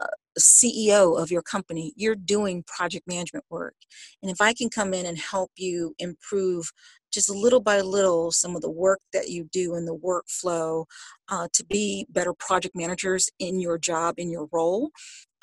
uh, 0.00 0.06
CEO 0.38 1.20
of 1.20 1.30
your 1.30 1.42
company, 1.42 1.92
you're 1.94 2.16
doing 2.16 2.64
project 2.66 3.06
management 3.06 3.44
work. 3.50 3.74
And 4.22 4.30
if 4.30 4.40
I 4.40 4.54
can 4.54 4.70
come 4.70 4.94
in 4.94 5.04
and 5.06 5.18
help 5.18 5.50
you 5.56 5.94
improve 5.98 6.72
just 7.12 7.30
a 7.30 7.32
little 7.32 7.60
by 7.60 7.80
little 7.80 8.32
some 8.32 8.56
of 8.56 8.62
the 8.62 8.70
work 8.70 9.00
that 9.12 9.28
you 9.28 9.48
do 9.52 9.76
in 9.76 9.86
the 9.86 9.96
workflow 9.96 10.84
uh, 11.28 11.46
to 11.52 11.64
be 11.64 12.06
better 12.10 12.34
project 12.34 12.74
managers 12.74 13.30
in 13.38 13.60
your 13.60 13.78
job, 13.78 14.16
in 14.18 14.30
your 14.30 14.48
role. 14.50 14.90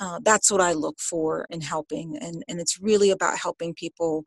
Uh, 0.01 0.19
that's 0.23 0.51
what 0.51 0.59
I 0.59 0.73
look 0.73 0.99
for 0.99 1.45
in 1.51 1.61
helping. 1.61 2.17
And, 2.17 2.43
and 2.47 2.59
it's 2.59 2.79
really 2.81 3.11
about 3.11 3.37
helping 3.37 3.75
people 3.75 4.23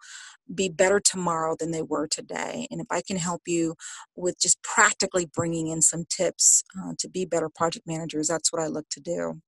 be 0.54 0.68
better 0.68 1.00
tomorrow 1.00 1.56
than 1.58 1.72
they 1.72 1.82
were 1.82 2.06
today. 2.06 2.68
And 2.70 2.80
if 2.80 2.86
I 2.90 3.02
can 3.02 3.16
help 3.16 3.42
you 3.46 3.74
with 4.14 4.40
just 4.40 4.62
practically 4.62 5.26
bringing 5.26 5.66
in 5.66 5.82
some 5.82 6.04
tips 6.08 6.62
uh, 6.78 6.92
to 7.00 7.08
be 7.08 7.24
better 7.24 7.48
project 7.48 7.88
managers, 7.88 8.28
that's 8.28 8.52
what 8.52 8.62
I 8.62 8.68
look 8.68 8.88
to 8.90 9.00
do. 9.00 9.40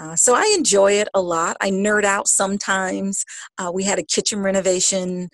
Uh, 0.00 0.16
so 0.16 0.34
I 0.34 0.50
enjoy 0.56 0.92
it 0.92 1.08
a 1.12 1.20
lot. 1.20 1.58
I 1.60 1.70
nerd 1.70 2.04
out 2.04 2.28
sometimes. 2.28 3.26
Uh, 3.58 3.70
we 3.74 3.84
had 3.84 3.98
a 3.98 4.02
kitchen 4.04 4.40
renovation 4.40 5.28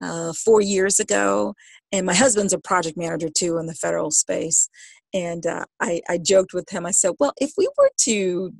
uh, 0.00 0.32
four 0.32 0.60
years 0.60 1.00
ago. 1.00 1.54
And 1.90 2.06
my 2.06 2.14
husband's 2.14 2.52
a 2.52 2.58
project 2.60 2.96
manager 2.96 3.28
too 3.28 3.58
in 3.58 3.66
the 3.66 3.74
federal 3.74 4.12
space. 4.12 4.68
And 5.12 5.46
uh, 5.46 5.64
I, 5.80 6.00
I 6.08 6.18
joked 6.18 6.52
with 6.52 6.70
him, 6.70 6.86
I 6.86 6.92
said, 6.92 7.12
well, 7.18 7.32
if 7.40 7.52
we 7.56 7.68
were 7.76 7.90
to 8.02 8.52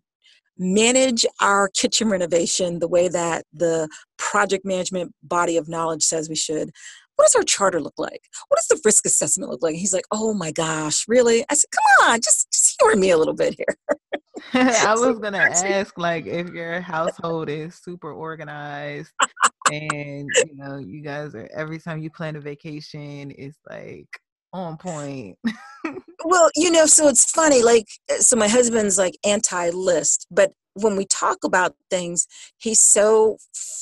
manage 0.58 1.26
our 1.40 1.68
kitchen 1.68 2.08
renovation 2.08 2.78
the 2.78 2.88
way 2.88 3.08
that 3.08 3.44
the 3.52 3.88
project 4.18 4.64
management 4.64 5.12
body 5.22 5.56
of 5.56 5.68
knowledge 5.68 6.02
says 6.02 6.28
we 6.28 6.36
should, 6.36 6.70
what 7.16 7.26
does 7.26 7.34
our 7.34 7.42
charter 7.42 7.80
look 7.80 7.94
like? 7.98 8.22
What 8.48 8.58
does 8.58 8.68
the 8.68 8.80
risk 8.84 9.06
assessment 9.06 9.50
look 9.50 9.62
like? 9.62 9.76
He's 9.76 9.92
like, 9.92 10.06
oh 10.10 10.34
my 10.34 10.50
gosh, 10.50 11.04
really? 11.06 11.44
I 11.50 11.54
said, 11.54 11.70
come 11.70 12.10
on, 12.10 12.20
just, 12.20 12.50
just 12.52 12.76
humor 12.80 12.96
me 12.96 13.10
a 13.10 13.18
little 13.18 13.34
bit 13.34 13.54
here. 13.56 13.76
I 14.52 14.94
was 14.98 15.18
gonna 15.18 15.38
ask, 15.38 15.96
like, 15.96 16.26
if 16.26 16.50
your 16.50 16.80
household 16.80 17.48
is 17.48 17.76
super 17.76 18.12
organized 18.12 19.12
and 19.72 20.28
you 20.46 20.56
know 20.56 20.78
you 20.78 21.00
guys 21.00 21.34
are 21.34 21.48
every 21.54 21.78
time 21.78 22.02
you 22.02 22.10
plan 22.10 22.36
a 22.36 22.40
vacation 22.40 23.32
it's 23.38 23.58
like 23.70 24.08
on 24.54 24.76
point 24.76 25.36
well 26.24 26.48
you 26.54 26.70
know 26.70 26.86
so 26.86 27.08
it's 27.08 27.30
funny 27.30 27.62
like 27.62 27.86
uh, 28.10 28.18
so 28.18 28.36
my 28.36 28.48
husband's 28.48 28.96
like 28.96 29.14
anti-list 29.24 30.26
but 30.30 30.52
when 30.74 30.96
we 30.96 31.04
talk 31.06 31.38
about 31.44 31.74
things 31.90 32.26
he's 32.58 32.80
so 32.80 33.36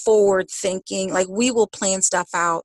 forward 0.04 0.46
thinking 0.50 1.12
like 1.12 1.28
we 1.28 1.50
will 1.50 1.66
plan 1.66 2.02
stuff 2.02 2.28
out 2.34 2.64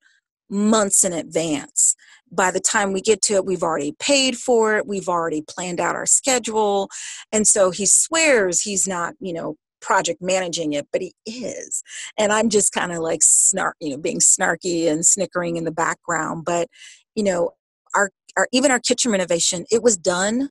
months 0.50 1.04
in 1.04 1.12
advance 1.12 1.96
by 2.32 2.50
the 2.50 2.60
time 2.60 2.94
we 2.94 3.02
get 3.02 3.22
to 3.22 3.34
it 3.34 3.46
we've 3.46 3.64
already 3.64 3.94
paid 4.00 4.38
for 4.38 4.78
it 4.78 4.88
we've 4.88 5.10
already 5.10 5.42
planned 5.42 5.80
out 5.80 5.96
our 5.96 6.06
schedule 6.06 6.90
and 7.34 7.46
so 7.46 7.72
he 7.72 7.86
swears 7.86 8.62
he's 8.62 8.88
not 8.88 9.14
you 9.20 9.34
know 9.34 9.58
project 9.82 10.22
managing 10.22 10.74
it, 10.74 10.88
but 10.92 11.02
he 11.02 11.14
is. 11.26 11.84
And 12.18 12.32
I'm 12.32 12.50
just 12.50 12.74
kind 12.74 12.92
of 12.92 13.00
like 13.00 13.22
snark, 13.22 13.76
you 13.80 13.92
know, 13.92 13.98
being 13.98 14.20
snarky 14.20 14.92
and 14.92 15.06
snickering 15.06 15.56
in 15.56 15.64
the 15.64 15.72
background. 15.72 16.46
But, 16.46 16.68
you 17.16 17.24
know, 17.24 17.52
our, 17.96 18.12
our 18.38 18.48
even 18.51 18.72
our 18.72 18.79
kitchen 18.79 19.12
renovation, 19.12 19.65
it 19.72 19.84
was 19.84 19.98
done 19.98 20.50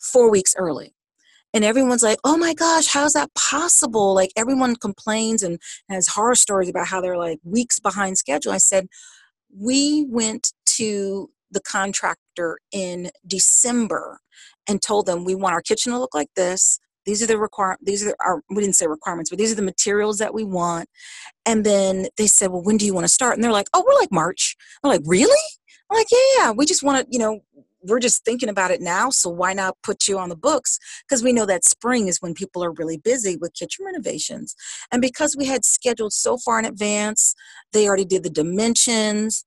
four 0.00 0.30
weeks 0.30 0.54
early. 0.56 0.94
And 1.54 1.64
everyone's 1.64 2.02
like, 2.02 2.18
oh 2.24 2.38
my 2.38 2.54
gosh, 2.54 2.86
how's 2.86 3.12
that 3.12 3.34
possible? 3.34 4.14
Like 4.14 4.30
everyone 4.36 4.76
complains 4.76 5.42
and 5.42 5.58
has 5.90 6.08
horror 6.08 6.34
stories 6.34 6.70
about 6.70 6.86
how 6.86 7.00
they're 7.00 7.18
like 7.18 7.40
weeks 7.44 7.78
behind 7.78 8.16
schedule. 8.16 8.52
I 8.52 8.58
said, 8.58 8.86
we 9.54 10.06
went 10.08 10.52
to 10.76 11.28
the 11.50 11.60
contractor 11.60 12.58
in 12.72 13.10
December 13.26 14.20
and 14.66 14.80
told 14.80 15.04
them 15.04 15.24
we 15.24 15.34
want 15.34 15.52
our 15.52 15.60
kitchen 15.60 15.92
to 15.92 15.98
look 15.98 16.14
like 16.14 16.30
this 16.34 16.78
these 17.04 17.22
are 17.22 17.26
the 17.26 17.38
require 17.38 17.76
these 17.82 18.06
are 18.06 18.14
our 18.24 18.42
we 18.50 18.62
didn't 18.62 18.76
say 18.76 18.86
requirements 18.86 19.30
but 19.30 19.38
these 19.38 19.52
are 19.52 19.56
the 19.56 19.62
materials 19.62 20.18
that 20.18 20.34
we 20.34 20.44
want 20.44 20.88
and 21.46 21.64
then 21.64 22.06
they 22.16 22.26
said 22.26 22.50
well 22.50 22.62
when 22.62 22.76
do 22.76 22.86
you 22.86 22.94
want 22.94 23.04
to 23.04 23.12
start 23.12 23.34
and 23.34 23.42
they're 23.42 23.52
like 23.52 23.68
oh 23.74 23.84
we're 23.86 23.98
like 23.98 24.12
march 24.12 24.56
i'm 24.82 24.90
like 24.90 25.02
really 25.04 25.36
i'm 25.92 25.98
like 25.98 26.08
yeah 26.36 26.50
we 26.50 26.64
just 26.64 26.82
want 26.82 27.04
to 27.04 27.12
you 27.12 27.18
know 27.18 27.40
we're 27.84 27.98
just 27.98 28.24
thinking 28.24 28.48
about 28.48 28.70
it 28.70 28.80
now 28.80 29.10
so 29.10 29.28
why 29.28 29.52
not 29.52 29.76
put 29.82 30.06
you 30.08 30.18
on 30.18 30.28
the 30.28 30.36
books 30.36 30.78
because 31.06 31.22
we 31.22 31.32
know 31.32 31.44
that 31.44 31.64
spring 31.64 32.08
is 32.08 32.22
when 32.22 32.34
people 32.34 32.64
are 32.64 32.72
really 32.72 32.96
busy 32.96 33.36
with 33.36 33.54
kitchen 33.54 33.84
renovations 33.84 34.54
and 34.90 35.02
because 35.02 35.36
we 35.36 35.46
had 35.46 35.64
scheduled 35.64 36.12
so 36.12 36.36
far 36.38 36.58
in 36.58 36.64
advance 36.64 37.34
they 37.72 37.86
already 37.86 38.04
did 38.04 38.22
the 38.22 38.30
dimensions 38.30 39.44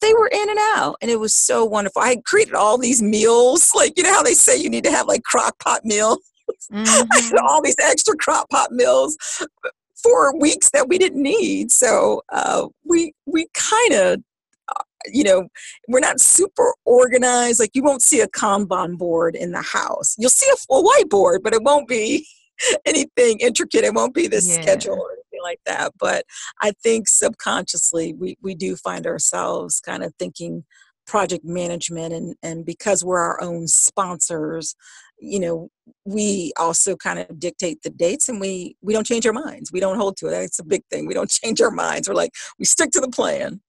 they 0.00 0.12
were 0.14 0.28
in 0.32 0.48
and 0.48 0.58
out 0.76 0.96
and 1.00 1.10
it 1.10 1.18
was 1.18 1.34
so 1.34 1.64
wonderful 1.64 2.02
i 2.02 2.16
created 2.24 2.54
all 2.54 2.78
these 2.78 3.02
meals 3.02 3.72
like 3.74 3.94
you 3.96 4.02
know 4.02 4.12
how 4.12 4.22
they 4.22 4.34
say 4.34 4.56
you 4.56 4.70
need 4.70 4.84
to 4.84 4.92
have 4.92 5.06
like 5.06 5.22
crock 5.24 5.58
pot 5.58 5.84
meal 5.84 6.18
mm-hmm. 6.72 7.46
all 7.46 7.62
these 7.62 7.76
extra 7.80 8.14
crock 8.16 8.48
pot 8.50 8.72
meals 8.72 9.16
for 10.02 10.36
weeks 10.38 10.70
that 10.70 10.88
we 10.88 10.98
didn't 10.98 11.22
need. 11.22 11.70
So 11.72 12.22
uh, 12.30 12.68
we 12.84 13.12
we 13.26 13.46
kind 13.54 13.92
of 13.92 14.14
uh, 14.14 14.22
you 15.06 15.24
know 15.24 15.48
we're 15.88 16.00
not 16.00 16.20
super 16.20 16.74
organized 16.84 17.60
like 17.60 17.70
you 17.74 17.82
won't 17.82 18.02
see 18.02 18.20
a 18.20 18.28
kanban 18.28 18.96
board 18.96 19.34
in 19.34 19.52
the 19.52 19.62
house. 19.62 20.14
You'll 20.18 20.30
see 20.30 20.50
a 20.52 20.56
full 20.56 20.84
whiteboard 20.84 21.38
but 21.42 21.54
it 21.54 21.62
won't 21.62 21.88
be 21.88 22.26
anything 22.86 23.40
intricate. 23.40 23.84
It 23.84 23.94
won't 23.94 24.14
be 24.14 24.26
the 24.26 24.42
yeah. 24.42 24.60
schedule 24.60 24.98
or 24.98 25.12
anything 25.12 25.42
like 25.42 25.60
that. 25.66 25.92
But 25.98 26.24
i 26.60 26.72
think 26.82 27.08
subconsciously 27.08 28.14
we, 28.14 28.36
we 28.42 28.54
do 28.54 28.76
find 28.76 29.06
ourselves 29.06 29.80
kind 29.80 30.02
of 30.02 30.14
thinking 30.18 30.64
project 31.06 31.44
management 31.44 32.14
and 32.14 32.36
and 32.42 32.64
because 32.64 33.04
we're 33.04 33.18
our 33.18 33.42
own 33.42 33.66
sponsors 33.66 34.76
you 35.18 35.40
know 35.40 35.68
we 36.04 36.52
also 36.56 36.96
kind 36.96 37.18
of 37.18 37.38
dictate 37.38 37.82
the 37.82 37.90
dates 37.90 38.28
and 38.28 38.40
we 38.40 38.76
we 38.82 38.92
don't 38.92 39.06
change 39.06 39.26
our 39.26 39.32
minds. 39.32 39.70
We 39.72 39.80
don't 39.80 39.98
hold 39.98 40.16
to 40.18 40.26
it. 40.26 40.42
It's 40.42 40.58
a 40.58 40.64
big 40.64 40.82
thing. 40.90 41.06
We 41.06 41.14
don't 41.14 41.30
change 41.42 41.60
our 41.60 41.70
minds. 41.70 42.08
We're 42.08 42.14
like 42.14 42.32
we 42.58 42.64
stick 42.64 42.90
to 42.92 43.00
the 43.00 43.08
plan 43.08 43.60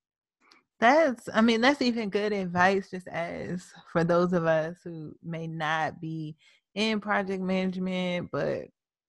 that's 0.81 1.29
i 1.33 1.41
mean 1.41 1.61
that's 1.61 1.81
even 1.81 2.09
good 2.09 2.33
advice 2.33 2.89
just 2.89 3.07
as 3.07 3.71
for 3.93 4.03
those 4.03 4.33
of 4.33 4.45
us 4.45 4.77
who 4.83 5.15
may 5.23 5.47
not 5.47 6.01
be 6.01 6.35
in 6.75 6.99
project 6.99 7.41
management 7.41 8.27
but 8.31 8.63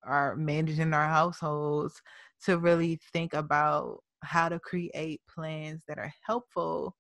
are 0.05 0.37
managing 0.37 0.93
our 0.93 1.09
households 1.09 2.01
to 2.45 2.59
really 2.59 3.01
think 3.13 3.35
about 3.35 3.99
how 4.23 4.49
to 4.49 4.61
create 4.61 5.21
plans 5.35 5.83
that 5.89 5.99
are 5.99 6.13
helpful 6.25 6.95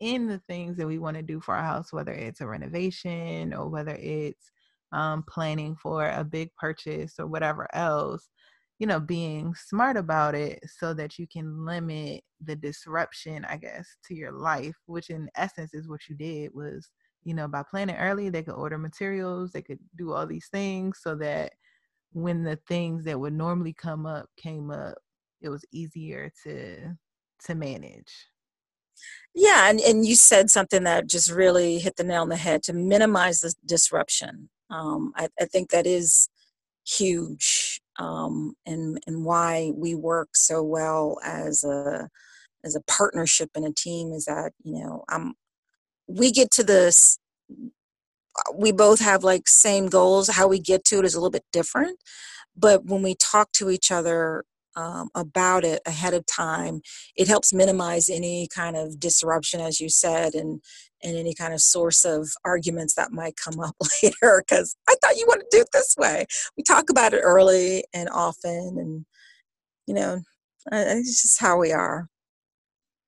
in 0.00 0.26
the 0.26 0.40
things 0.48 0.76
that 0.76 0.86
we 0.86 0.98
want 0.98 1.16
to 1.16 1.22
do 1.22 1.40
for 1.40 1.54
our 1.54 1.62
house 1.62 1.92
whether 1.92 2.12
it's 2.12 2.40
a 2.40 2.46
renovation 2.46 3.54
or 3.54 3.68
whether 3.68 3.94
it's 4.00 4.50
um, 4.94 5.24
planning 5.28 5.76
for 5.76 6.08
a 6.08 6.24
big 6.24 6.50
purchase 6.56 7.14
or 7.18 7.26
whatever 7.26 7.68
else, 7.74 8.28
you 8.78 8.86
know, 8.86 9.00
being 9.00 9.54
smart 9.54 9.96
about 9.96 10.34
it 10.34 10.60
so 10.78 10.92
that 10.94 11.18
you 11.18 11.26
can 11.26 11.64
limit 11.64 12.22
the 12.42 12.56
disruption, 12.56 13.44
I 13.48 13.56
guess, 13.56 13.86
to 14.08 14.14
your 14.14 14.32
life, 14.32 14.74
which 14.86 15.10
in 15.10 15.28
essence 15.36 15.74
is 15.74 15.88
what 15.88 16.00
you 16.08 16.16
did 16.16 16.50
was, 16.54 16.90
you 17.22 17.34
know, 17.34 17.46
by 17.48 17.62
planning 17.70 17.96
early, 17.96 18.28
they 18.30 18.42
could 18.42 18.54
order 18.54 18.76
materials, 18.76 19.52
they 19.52 19.62
could 19.62 19.78
do 19.96 20.12
all 20.12 20.26
these 20.26 20.48
things 20.50 20.98
so 21.02 21.14
that 21.16 21.52
when 22.12 22.42
the 22.42 22.58
things 22.68 23.04
that 23.04 23.18
would 23.18 23.32
normally 23.32 23.72
come 23.72 24.06
up 24.06 24.26
came 24.36 24.70
up, 24.70 24.96
it 25.40 25.48
was 25.48 25.64
easier 25.72 26.32
to 26.44 26.96
to 27.46 27.54
manage. 27.54 28.12
Yeah, 29.34 29.68
and, 29.68 29.80
and 29.80 30.06
you 30.06 30.14
said 30.14 30.50
something 30.50 30.84
that 30.84 31.08
just 31.08 31.30
really 31.30 31.78
hit 31.78 31.96
the 31.96 32.04
nail 32.04 32.22
on 32.22 32.28
the 32.28 32.36
head 32.36 32.62
to 32.64 32.72
minimize 32.72 33.40
the 33.40 33.52
disruption. 33.66 34.48
Um, 34.70 35.12
I, 35.16 35.28
I 35.40 35.46
think 35.46 35.70
that 35.70 35.86
is 35.86 36.28
huge 36.86 37.63
um, 37.98 38.54
and 38.66 38.98
and 39.06 39.24
why 39.24 39.72
we 39.74 39.94
work 39.94 40.30
so 40.34 40.62
well 40.62 41.18
as 41.24 41.64
a 41.64 42.08
as 42.64 42.74
a 42.74 42.82
partnership 42.82 43.50
and 43.54 43.66
a 43.66 43.72
team 43.72 44.12
is 44.12 44.24
that 44.24 44.52
you 44.64 44.82
know 44.82 45.04
I'm 45.08 45.34
we 46.08 46.30
get 46.30 46.50
to 46.52 46.64
this 46.64 47.18
we 48.56 48.72
both 48.72 49.00
have 49.00 49.22
like 49.22 49.46
same 49.46 49.86
goals. 49.86 50.28
How 50.28 50.48
we 50.48 50.58
get 50.58 50.84
to 50.86 50.98
it 50.98 51.04
is 51.04 51.14
a 51.14 51.18
little 51.18 51.30
bit 51.30 51.44
different 51.52 51.98
but 52.56 52.84
when 52.84 53.02
we 53.02 53.14
talk 53.16 53.52
to 53.52 53.70
each 53.70 53.90
other 53.90 54.44
um, 54.76 55.08
about 55.14 55.64
it 55.64 55.80
ahead 55.86 56.14
of 56.14 56.26
time 56.26 56.80
it 57.16 57.28
helps 57.28 57.52
minimize 57.52 58.08
any 58.08 58.48
kind 58.52 58.76
of 58.76 58.98
disruption 58.98 59.60
as 59.60 59.80
you 59.80 59.88
said 59.88 60.34
and 60.34 60.60
and 61.04 61.16
any 61.16 61.34
kind 61.34 61.54
of 61.54 61.60
source 61.60 62.04
of 62.04 62.28
arguments 62.44 62.94
that 62.94 63.12
might 63.12 63.36
come 63.36 63.60
up 63.60 63.76
later 64.02 64.42
because 64.46 64.74
i 64.88 64.94
thought 65.00 65.16
you 65.16 65.26
want 65.28 65.40
to 65.40 65.56
do 65.56 65.60
it 65.60 65.68
this 65.72 65.94
way. 65.98 66.26
We 66.56 66.62
talk 66.62 66.90
about 66.90 67.14
it 67.14 67.20
early 67.22 67.84
and 67.94 68.08
often 68.10 68.76
and 68.78 69.06
you 69.86 69.94
know 69.94 70.20
it's 70.72 71.22
just 71.22 71.40
how 71.40 71.58
we 71.58 71.72
are. 71.72 72.08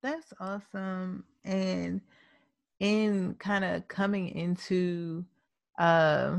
That's 0.03 0.31
awesome 0.39 1.25
and 1.43 2.01
in 2.79 3.35
kind 3.39 3.65
of 3.65 3.87
coming 3.87 4.29
into 4.29 5.25
uh, 5.79 6.37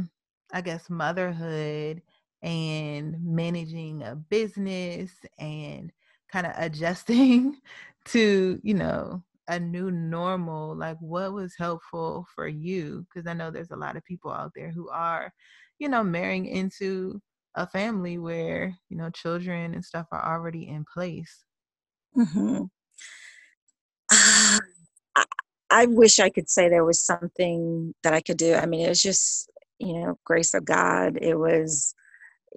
i 0.53 0.61
guess 0.61 0.88
motherhood 0.88 2.03
and 2.43 3.17
managing 3.25 4.03
a 4.03 4.15
business 4.15 5.11
and 5.38 5.93
kind 6.31 6.47
of 6.47 6.53
adjusting 6.57 7.57
to 8.05 8.61
you 8.62 8.75
know 8.75 9.23
a 9.49 9.59
new 9.59 9.90
normal 9.90 10.76
like 10.76 10.99
what 11.00 11.33
was 11.33 11.55
helpful 11.59 12.26
for 12.35 12.47
you? 12.47 13.07
Because 13.09 13.26
i 13.26 13.33
know 13.33 13.50
there's 13.50 13.71
a 13.71 13.76
lot 13.76 13.97
of 13.97 14.05
people 14.05 14.31
out 14.31 14.52
there 14.55 14.71
who 14.71 14.88
are 14.88 15.33
you 15.78 15.88
know 15.88 16.05
marrying 16.05 16.47
into 16.47 17.21
a 17.55 17.67
family 17.67 18.19
where 18.19 18.75
you 18.88 18.97
know 18.97 19.11
children 19.11 19.75
and 19.75 19.85
stuff 19.85 20.07
are 20.12 20.35
already 20.35 20.69
in 20.69 20.85
place. 20.93 21.45
Mm-hmm. 22.17 22.62
uh, 24.12 24.59
I, 25.17 25.25
I 25.71 25.87
wish 25.87 26.19
i 26.19 26.31
could 26.31 26.49
say 26.49 26.69
there 26.69 26.85
was 26.85 27.00
something 27.00 27.95
that 28.02 28.14
i 28.14 28.21
could 28.21 28.37
do. 28.37 28.55
I 28.55 28.67
mean 28.67 28.85
it 28.85 28.88
was 28.88 29.02
just 29.02 29.50
you 29.78 29.95
know 29.95 30.19
grace 30.25 30.55
of 30.55 30.64
god. 30.64 31.19
It 31.21 31.38
was 31.38 31.95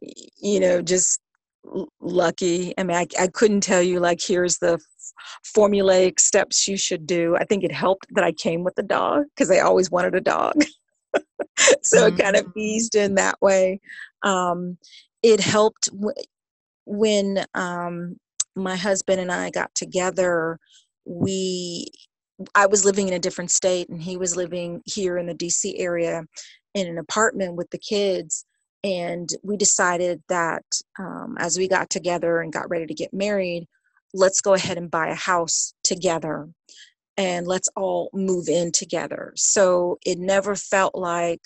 you 0.01 0.59
know 0.59 0.81
just 0.81 1.19
lucky 2.01 2.73
i 2.77 2.83
mean 2.83 2.97
I, 2.97 3.07
I 3.19 3.27
couldn't 3.27 3.61
tell 3.61 3.81
you 3.81 3.99
like 3.99 4.19
here's 4.21 4.57
the 4.57 4.79
formulaic 5.55 6.19
steps 6.19 6.67
you 6.67 6.77
should 6.77 7.05
do. 7.05 7.35
I 7.35 7.45
think 7.45 7.63
it 7.63 7.71
helped 7.71 8.07
that 8.13 8.23
I 8.23 8.31
came 8.31 8.63
with 8.63 8.77
a 8.77 8.83
dog 8.83 9.25
because 9.35 9.51
I 9.51 9.59
always 9.59 9.91
wanted 9.91 10.15
a 10.15 10.21
dog. 10.21 10.63
so 11.81 11.97
mm-hmm. 11.97 12.15
it 12.15 12.21
kind 12.21 12.35
of 12.35 12.45
mm. 12.45 12.57
eased 12.57 12.95
in 12.95 13.15
that 13.15 13.35
way. 13.41 13.79
Um, 14.23 14.77
it 15.23 15.39
helped 15.39 15.89
w- 15.91 16.13
when 16.85 17.45
um, 17.53 18.17
my 18.55 18.75
husband 18.75 19.21
and 19.21 19.31
I 19.31 19.49
got 19.49 19.73
together. 19.75 20.59
We, 21.05 21.87
I 22.55 22.67
was 22.67 22.85
living 22.85 23.07
in 23.07 23.13
a 23.13 23.19
different 23.19 23.51
state, 23.51 23.89
and 23.89 24.01
he 24.01 24.17
was 24.17 24.35
living 24.35 24.81
here 24.85 25.17
in 25.17 25.27
the 25.27 25.33
DC 25.33 25.73
area 25.77 26.23
in 26.73 26.87
an 26.87 26.97
apartment 26.97 27.55
with 27.55 27.69
the 27.71 27.77
kids. 27.77 28.45
And 28.83 29.29
we 29.43 29.57
decided 29.57 30.23
that 30.27 30.63
um, 30.97 31.37
as 31.39 31.57
we 31.57 31.67
got 31.67 31.89
together 31.89 32.39
and 32.39 32.51
got 32.51 32.69
ready 32.69 32.87
to 32.87 32.93
get 32.93 33.13
married, 33.13 33.67
let's 34.13 34.41
go 34.41 34.53
ahead 34.53 34.77
and 34.77 34.89
buy 34.89 35.07
a 35.09 35.15
house 35.15 35.73
together 35.83 36.49
and 37.17 37.47
let's 37.47 37.69
all 37.75 38.09
move 38.13 38.47
in 38.47 38.71
together. 38.71 39.33
So 39.35 39.99
it 40.05 40.17
never 40.17 40.55
felt 40.55 40.95
like 40.95 41.41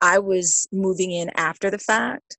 I 0.00 0.18
was 0.18 0.66
moving 0.72 1.12
in 1.12 1.30
after 1.36 1.70
the 1.70 1.78
fact. 1.78 2.38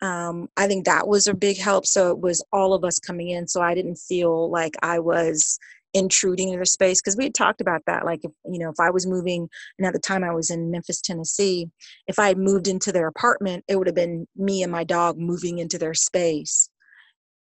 Um, 0.00 0.48
I 0.56 0.66
think 0.66 0.86
that 0.86 1.06
was 1.06 1.26
a 1.26 1.34
big 1.34 1.58
help. 1.58 1.86
So 1.86 2.10
it 2.10 2.18
was 2.18 2.44
all 2.52 2.74
of 2.74 2.84
us 2.84 2.98
coming 2.98 3.28
in. 3.28 3.46
So 3.46 3.60
I 3.60 3.74
didn't 3.74 3.96
feel 3.96 4.50
like 4.50 4.74
I 4.82 4.98
was 4.98 5.58
intruding 5.94 6.48
in 6.48 6.56
their 6.56 6.64
space 6.64 7.00
because 7.00 7.16
we 7.16 7.24
had 7.24 7.34
talked 7.34 7.60
about 7.60 7.82
that. 7.86 8.04
Like, 8.04 8.20
if, 8.24 8.30
you 8.46 8.58
know, 8.58 8.70
if 8.70 8.80
I 8.80 8.90
was 8.90 9.06
moving, 9.06 9.48
and 9.78 9.86
at 9.86 9.92
the 9.92 9.98
time 9.98 10.24
I 10.24 10.32
was 10.32 10.50
in 10.50 10.70
Memphis, 10.70 11.00
Tennessee, 11.00 11.68
if 12.06 12.18
I 12.18 12.28
had 12.28 12.38
moved 12.38 12.68
into 12.68 12.92
their 12.92 13.06
apartment, 13.06 13.64
it 13.68 13.76
would 13.76 13.86
have 13.86 13.96
been 13.96 14.26
me 14.36 14.62
and 14.62 14.72
my 14.72 14.84
dog 14.84 15.18
moving 15.18 15.58
into 15.58 15.78
their 15.78 15.94
space 15.94 16.68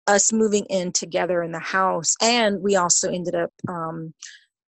us 0.08 0.34
moving 0.34 0.66
in 0.66 0.92
together 0.92 1.44
in 1.44 1.52
the 1.52 1.60
house 1.60 2.16
and 2.22 2.62
we 2.62 2.76
also 2.76 3.10
ended 3.10 3.36
up 3.36 3.52
um, 3.68 4.14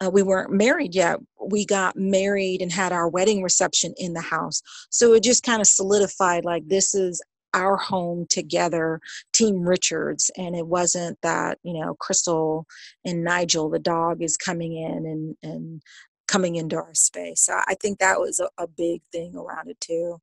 uh, 0.05 0.11
we 0.11 0.23
weren't 0.23 0.53
married 0.53 0.95
yet 0.95 1.19
we 1.41 1.65
got 1.65 1.97
married 1.97 2.61
and 2.61 2.73
had 2.73 2.93
our 2.93 3.09
wedding 3.09 3.43
reception 3.43 3.95
in 3.97 4.13
the 4.13 4.21
house 4.21 4.63
so 4.91 5.13
it 5.13 5.23
just 5.23 5.43
kind 5.43 5.61
of 5.61 5.67
solidified 5.67 6.45
like 6.45 6.67
this 6.69 6.95
is 6.95 7.23
our 7.55 7.77
home 7.77 8.27
together 8.29 9.01
team 9.33 9.63
richards 9.63 10.31
and 10.37 10.55
it 10.55 10.67
wasn't 10.67 11.19
that 11.23 11.59
you 11.63 11.73
know 11.73 11.95
crystal 11.95 12.67
and 13.05 13.25
nigel 13.25 13.69
the 13.69 13.79
dog 13.79 14.23
is 14.23 14.37
coming 14.37 14.77
in 14.77 15.07
and 15.07 15.37
and 15.43 15.83
coming 16.29 16.55
into 16.55 16.77
our 16.77 16.95
space. 16.95 17.43
So 17.43 17.55
i 17.67 17.75
think 17.75 17.99
that 17.99 18.21
was 18.21 18.41
a, 18.41 18.49
a 18.63 18.67
big 18.69 19.03
thing 19.13 19.35
around 19.37 19.69
it 19.69 19.81
too. 19.81 20.19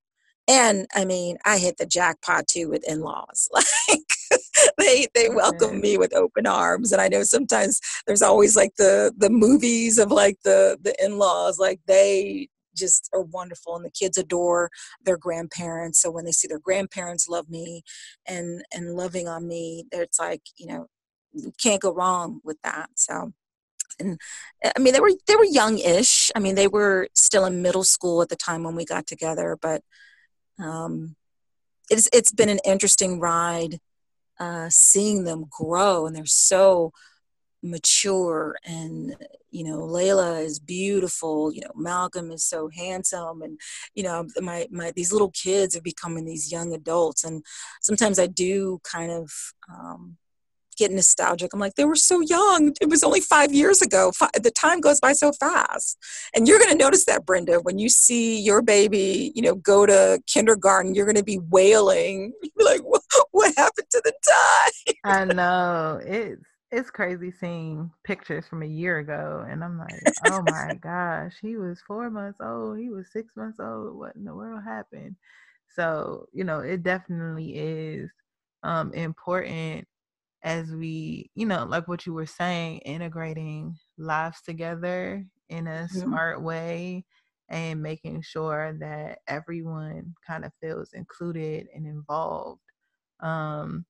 And 0.48 0.88
i 0.96 1.06
mean 1.06 1.38
i 1.46 1.58
hit 1.58 1.78
the 1.78 1.86
jackpot 1.86 2.48
too 2.48 2.70
with 2.70 2.88
in-laws. 2.88 3.50
Like 3.90 4.74
they 4.78 5.08
they 5.14 5.30
welcome 5.30 5.80
me 5.80 5.98
with 5.98 6.14
open 6.14 6.46
arms 6.46 6.92
and 6.92 7.02
i 7.02 7.08
know 7.08 7.24
sometimes 7.24 7.80
there's 8.06 8.22
always 8.22 8.56
like 8.56 8.76
the 8.78 9.14
the 9.18 9.30
movies 9.30 9.98
of 9.98 10.12
like 10.12 10.38
the 10.44 10.78
the 10.82 10.96
in-laws 11.04 11.60
like 11.60 11.80
they 11.88 12.50
just 12.78 13.10
are 13.14 13.22
wonderful 13.22 13.76
and 13.76 13.86
the 13.86 13.92
kids 13.92 14.18
adore 14.18 14.70
their 15.04 15.18
grandparents 15.18 16.02
so 16.02 16.12
when 16.12 16.26
they 16.26 16.32
see 16.32 16.48
their 16.48 16.60
grandparents 16.60 17.28
love 17.28 17.50
me 17.50 17.84
and 18.28 18.64
and 18.74 18.96
loving 18.96 19.28
on 19.28 19.48
me 19.48 19.86
it's 19.92 20.20
like 20.20 20.42
you 20.58 20.68
know 20.68 20.88
you 21.34 21.52
can't 21.62 21.82
go 21.82 21.94
wrong 21.94 22.40
with 22.44 22.58
that 22.64 22.90
so 22.96 23.34
and 24.00 24.20
i 24.76 24.80
mean 24.80 24.94
they 24.94 25.00
were 25.00 25.12
they 25.28 25.36
were 25.36 25.46
young-ish 25.46 26.32
i 26.36 26.40
mean 26.40 26.56
they 26.56 26.68
were 26.68 27.08
still 27.14 27.46
in 27.46 27.62
middle 27.62 27.84
school 27.84 28.22
at 28.22 28.30
the 28.30 28.36
time 28.36 28.64
when 28.64 28.76
we 28.76 28.86
got 28.86 29.08
together 29.08 29.58
but 29.62 29.82
um 30.60 31.16
it's 31.90 32.10
it's 32.14 32.32
been 32.32 32.50
an 32.50 32.60
interesting 32.66 33.20
ride 33.20 33.80
uh, 34.40 34.68
seeing 34.70 35.24
them 35.24 35.46
grow 35.50 36.06
and 36.06 36.16
they're 36.16 36.26
so 36.26 36.92
mature 37.64 38.56
and 38.66 39.16
you 39.50 39.64
know 39.64 39.80
layla 39.80 40.44
is 40.44 40.60
beautiful 40.60 41.52
you 41.52 41.62
know 41.62 41.72
malcolm 41.76 42.32
is 42.32 42.44
so 42.44 42.70
handsome 42.76 43.42
and 43.42 43.60
you 43.96 44.04
know 44.04 44.26
my 44.42 44.68
my 44.70 44.92
these 44.96 45.12
little 45.12 45.32
kids 45.32 45.76
are 45.76 45.82
becoming 45.82 46.26
these 46.26 46.52
young 46.52 46.74
adults 46.74 47.24
and 47.24 47.44
sometimes 47.82 48.20
i 48.20 48.28
do 48.28 48.80
kind 48.84 49.12
of 49.12 49.32
um, 49.70 50.18
get 50.78 50.92
nostalgic. 50.92 51.54
I'm 51.54 51.60
like, 51.60 51.76
they 51.76 51.86
were 51.86 51.96
so 51.96 52.22
young. 52.22 52.74
It 52.80 52.90
was 52.90 53.04
only 53.04 53.20
five 53.20 53.54
years 53.54 53.82
ago. 53.82 54.12
The 54.42 54.52
time 54.52 54.80
goes 54.80 55.00
by 55.00 55.14
so 55.14 55.32
fast. 55.34 55.98
And 56.36 56.48
you're 56.48 56.60
going 56.60 56.72
to 56.72 56.78
notice 56.78 57.06
that, 57.06 57.26
Brenda, 57.26 57.60
when 57.60 57.80
you 57.80 57.90
see 57.90 58.40
your 58.40 58.62
baby, 58.62 59.32
you 59.36 59.42
know, 59.42 59.56
go 59.56 59.86
to 59.86 60.22
kindergarten, 60.28 60.96
you're 60.96 61.06
going 61.06 61.16
to 61.16 61.24
be 61.24 61.40
wailing. 61.50 62.34
You're 62.58 62.66
like, 62.66 62.82
what, 62.82 63.02
what 63.32 63.54
happened 63.58 63.88
to 63.92 64.02
the 64.04 64.14
time? 64.94 64.96
I 65.04 65.26
know. 65.26 66.00
It's, 66.04 66.42
it's 66.72 66.90
crazy 66.90 67.32
seeing 67.32 67.90
pictures 68.04 68.46
from 68.48 68.62
a 68.62 68.68
year 68.68 69.00
ago. 69.00 69.46
And 69.50 69.64
I'm 69.64 69.78
like, 69.78 70.02
oh 70.26 70.44
my 70.44 70.74
gosh, 70.82 71.36
he 71.42 71.58
was 71.58 71.80
four 71.88 72.10
months 72.10 72.40
old. 72.42 72.78
He 72.78 72.90
was 72.90 73.12
six 73.12 73.36
months 73.36 73.60
old. 73.60 73.98
What 73.98 74.16
in 74.16 74.26
the 74.26 74.36
world 74.36 74.64
happened? 74.64 75.16
So, 75.70 76.26
you 76.34 76.44
know, 76.44 76.60
it 76.60 76.84
definitely 76.84 77.56
is 77.56 78.12
um, 78.64 78.94
important 78.94 79.88
as 80.44 80.72
we, 80.72 81.30
you 81.36 81.46
know, 81.46 81.66
like 81.66 81.88
what 81.88 82.06
you 82.06 82.14
were 82.14 82.26
saying, 82.26 82.80
integrating 82.80 83.78
lives 83.98 84.42
together 84.42 85.26
in 85.50 85.68
a 85.68 85.88
mm-hmm. 85.90 86.00
smart 86.00 86.42
way 86.42 87.06
and 87.50 87.82
making 87.82 88.22
sure 88.22 88.76
that 88.80 89.20
everyone 89.28 90.14
kind 90.26 90.44
of 90.44 90.52
feels 90.62 90.92
included 90.94 91.68
and 91.74 91.88
involved 91.88 92.60
um 93.22 93.86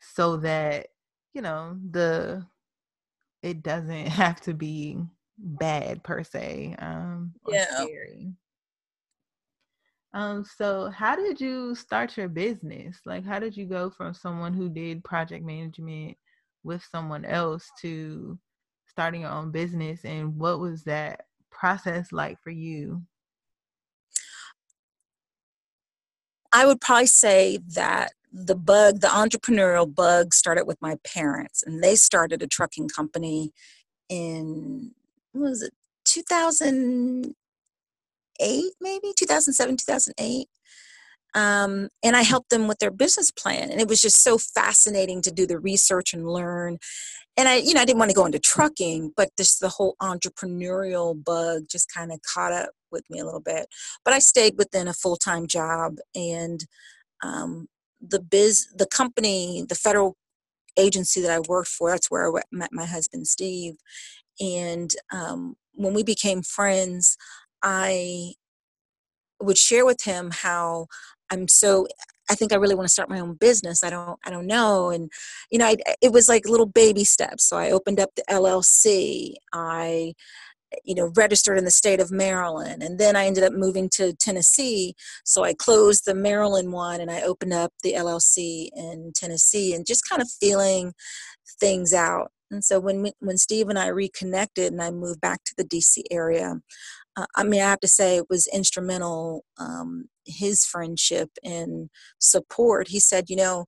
so 0.00 0.36
that 0.38 0.88
you 1.34 1.42
know 1.42 1.76
the 1.90 2.46
it 3.42 3.62
doesn't 3.62 4.06
have 4.08 4.40
to 4.42 4.54
be 4.54 4.98
bad 5.38 6.02
per 6.04 6.22
se 6.22 6.76
um 6.78 7.32
yeah 7.48 7.84
scary. 7.84 8.32
Um, 10.14 10.44
so 10.44 10.90
how 10.90 11.16
did 11.16 11.40
you 11.40 11.74
start 11.74 12.16
your 12.16 12.28
business? 12.28 13.00
Like, 13.06 13.24
how 13.24 13.38
did 13.38 13.56
you 13.56 13.64
go 13.64 13.88
from 13.90 14.12
someone 14.12 14.52
who 14.52 14.68
did 14.68 15.04
project 15.04 15.44
management 15.44 16.18
with 16.64 16.86
someone 16.90 17.24
else 17.24 17.70
to 17.80 18.38
starting 18.86 19.22
your 19.22 19.30
own 19.30 19.50
business? 19.50 20.04
And 20.04 20.36
what 20.36 20.60
was 20.60 20.84
that 20.84 21.22
process 21.50 22.12
like 22.12 22.38
for 22.42 22.50
you? 22.50 23.02
I 26.52 26.66
would 26.66 26.82
probably 26.82 27.06
say 27.06 27.58
that 27.74 28.12
the 28.32 28.54
bug, 28.54 29.00
the 29.00 29.08
entrepreneurial 29.08 29.92
bug, 29.92 30.32
started 30.32 30.64
with 30.66 30.80
my 30.80 30.96
parents, 31.04 31.62
and 31.62 31.82
they 31.82 31.96
started 31.96 32.42
a 32.42 32.46
trucking 32.46 32.88
company 32.88 33.52
in 34.08 34.92
was 35.34 35.62
it 35.62 35.72
2008, 36.04 37.34
maybe 38.80 39.12
2007, 39.16 39.76
2008. 39.76 40.48
Um, 41.34 41.88
and 42.02 42.14
I 42.14 42.22
helped 42.22 42.50
them 42.50 42.68
with 42.68 42.78
their 42.78 42.90
business 42.90 43.30
plan, 43.30 43.70
and 43.70 43.80
it 43.80 43.88
was 43.88 44.02
just 44.02 44.22
so 44.22 44.36
fascinating 44.38 45.22
to 45.22 45.30
do 45.30 45.46
the 45.46 45.58
research 45.58 46.12
and 46.12 46.28
learn. 46.28 46.78
And 47.36 47.48
I, 47.48 47.56
you 47.56 47.72
know, 47.72 47.80
I 47.80 47.86
didn't 47.86 47.98
want 47.98 48.10
to 48.10 48.14
go 48.14 48.26
into 48.26 48.38
trucking, 48.38 49.14
but 49.16 49.30
this 49.38 49.58
the 49.58 49.70
whole 49.70 49.96
entrepreneurial 50.02 51.22
bug 51.22 51.64
just 51.70 51.90
kind 51.90 52.12
of 52.12 52.20
caught 52.22 52.52
up 52.52 52.70
with 52.90 53.08
me 53.08 53.18
a 53.20 53.24
little 53.24 53.40
bit. 53.40 53.66
But 54.04 54.12
I 54.12 54.18
stayed 54.18 54.58
within 54.58 54.88
a 54.88 54.92
full 54.92 55.16
time 55.16 55.46
job, 55.46 55.96
and 56.14 56.66
um, 57.22 57.68
the 58.06 58.20
biz, 58.20 58.68
the 58.76 58.86
company, 58.86 59.64
the 59.68 59.74
federal 59.74 60.16
agency 60.76 61.20
that 61.20 61.30
I 61.30 61.40
worked 61.48 61.68
for, 61.68 61.90
that's 61.90 62.10
where 62.10 62.28
I 62.36 62.42
met 62.50 62.70
my 62.72 62.86
husband 62.86 63.26
Steve. 63.28 63.74
And 64.40 64.90
um, 65.12 65.54
when 65.74 65.94
we 65.94 66.02
became 66.02 66.42
friends, 66.42 67.16
I 67.62 68.34
would 69.40 69.58
share 69.58 69.84
with 69.84 70.02
him 70.04 70.30
how 70.32 70.86
I'm 71.30 71.48
so 71.48 71.86
I 72.30 72.34
think 72.34 72.52
I 72.52 72.56
really 72.56 72.74
want 72.74 72.86
to 72.86 72.92
start 72.92 73.10
my 73.10 73.20
own 73.20 73.34
business. 73.34 73.82
I 73.82 73.90
don't 73.90 74.18
I 74.24 74.30
don't 74.30 74.46
know 74.46 74.90
and 74.90 75.10
you 75.50 75.58
know 75.58 75.66
I, 75.66 75.76
it 76.00 76.12
was 76.12 76.28
like 76.28 76.48
little 76.48 76.66
baby 76.66 77.04
steps. 77.04 77.44
So 77.44 77.56
I 77.56 77.70
opened 77.70 78.00
up 78.00 78.10
the 78.14 78.24
LLC. 78.30 79.34
I 79.52 80.14
you 80.84 80.94
know 80.94 81.12
registered 81.16 81.58
in 81.58 81.64
the 81.64 81.70
state 81.70 82.00
of 82.00 82.10
maryland 82.10 82.82
and 82.82 82.98
then 82.98 83.16
i 83.16 83.26
ended 83.26 83.44
up 83.44 83.52
moving 83.52 83.88
to 83.88 84.12
tennessee. 84.14 84.94
So 85.24 85.44
i 85.44 85.54
closed 85.54 86.04
the 86.04 86.14
maryland 86.14 86.72
one 86.72 87.00
and 87.00 87.10
i 87.10 87.22
opened 87.22 87.52
up 87.52 87.72
the 87.82 87.94
llc 87.94 88.68
in 88.74 89.12
tennessee 89.14 89.74
and 89.74 89.86
just 89.86 90.08
kind 90.08 90.22
of 90.22 90.30
feeling 90.40 90.92
things 91.60 91.92
out. 91.92 92.30
And 92.50 92.64
so 92.64 92.80
when 92.80 93.10
when 93.20 93.38
steve 93.38 93.68
and 93.68 93.78
i 93.78 93.86
reconnected 93.86 94.72
and 94.72 94.82
i 94.82 94.90
moved 94.90 95.20
back 95.20 95.44
to 95.44 95.54
the 95.56 95.64
dc 95.64 96.02
area 96.10 96.60
uh, 97.16 97.26
i 97.36 97.44
mean 97.44 97.60
i 97.62 97.68
have 97.68 97.80
to 97.80 97.88
say 97.88 98.16
it 98.16 98.26
was 98.28 98.46
instrumental 98.52 99.44
um, 99.58 100.08
his 100.24 100.64
friendship 100.64 101.30
and 101.42 101.90
support. 102.18 102.88
He 102.88 103.00
said 103.00 103.28
you 103.28 103.36
know 103.36 103.66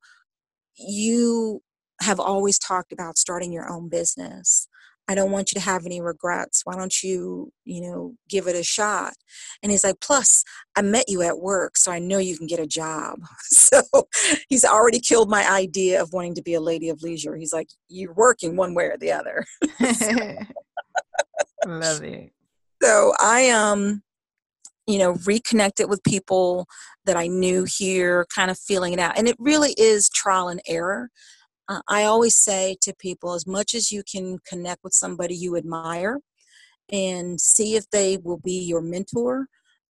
you 0.76 1.62
have 2.00 2.18
always 2.20 2.58
talked 2.58 2.92
about 2.92 3.16
starting 3.16 3.52
your 3.52 3.70
own 3.70 3.88
business 3.88 4.68
I 5.08 5.14
don't 5.14 5.30
want 5.30 5.52
you 5.52 5.60
to 5.60 5.64
have 5.64 5.84
any 5.84 6.00
regrets. 6.00 6.62
Why 6.64 6.76
don't 6.76 7.02
you, 7.02 7.52
you 7.64 7.82
know, 7.82 8.14
give 8.28 8.46
it 8.46 8.56
a 8.56 8.62
shot? 8.62 9.14
And 9.62 9.70
he's 9.70 9.84
like, 9.84 10.00
plus, 10.00 10.44
I 10.76 10.82
met 10.82 11.04
you 11.08 11.22
at 11.22 11.38
work, 11.38 11.76
so 11.76 11.92
I 11.92 11.98
know 11.98 12.18
you 12.18 12.38
can 12.38 12.46
get 12.46 12.60
a 12.60 12.66
job. 12.66 13.20
So 13.74 13.82
he's 14.48 14.64
already 14.64 15.00
killed 15.00 15.30
my 15.30 15.50
idea 15.50 16.00
of 16.00 16.12
wanting 16.12 16.34
to 16.34 16.42
be 16.42 16.54
a 16.54 16.60
lady 16.60 16.90
of 16.90 17.02
leisure. 17.02 17.36
He's 17.36 17.52
like, 17.52 17.68
you're 17.88 18.12
working 18.12 18.56
one 18.56 18.74
way 18.74 18.84
or 18.84 18.96
the 18.96 19.10
other. 19.12 19.44
Love 21.66 22.02
it. 22.02 22.30
So 22.82 23.14
I 23.18 23.50
um, 23.50 24.02
you 24.86 24.98
know, 24.98 25.16
reconnected 25.24 25.88
with 25.88 26.02
people 26.04 26.66
that 27.06 27.16
I 27.16 27.26
knew 27.26 27.64
here, 27.64 28.26
kind 28.34 28.50
of 28.50 28.58
feeling 28.58 28.92
it 28.92 28.98
out. 28.98 29.16
And 29.16 29.28
it 29.28 29.36
really 29.38 29.74
is 29.76 30.08
trial 30.08 30.48
and 30.48 30.60
error 30.66 31.10
uh, 31.68 31.80
I 31.88 32.04
always 32.04 32.36
say 32.36 32.76
to 32.82 32.94
people 32.94 33.34
as 33.34 33.46
much 33.46 33.74
as 33.74 33.90
you 33.90 34.02
can 34.02 34.38
connect 34.46 34.84
with 34.84 34.92
somebody 34.92 35.34
you 35.34 35.56
admire 35.56 36.20
and 36.92 37.40
see 37.40 37.76
if 37.76 37.88
they 37.90 38.18
will 38.18 38.38
be 38.38 38.60
your 38.60 38.80
mentor 38.80 39.46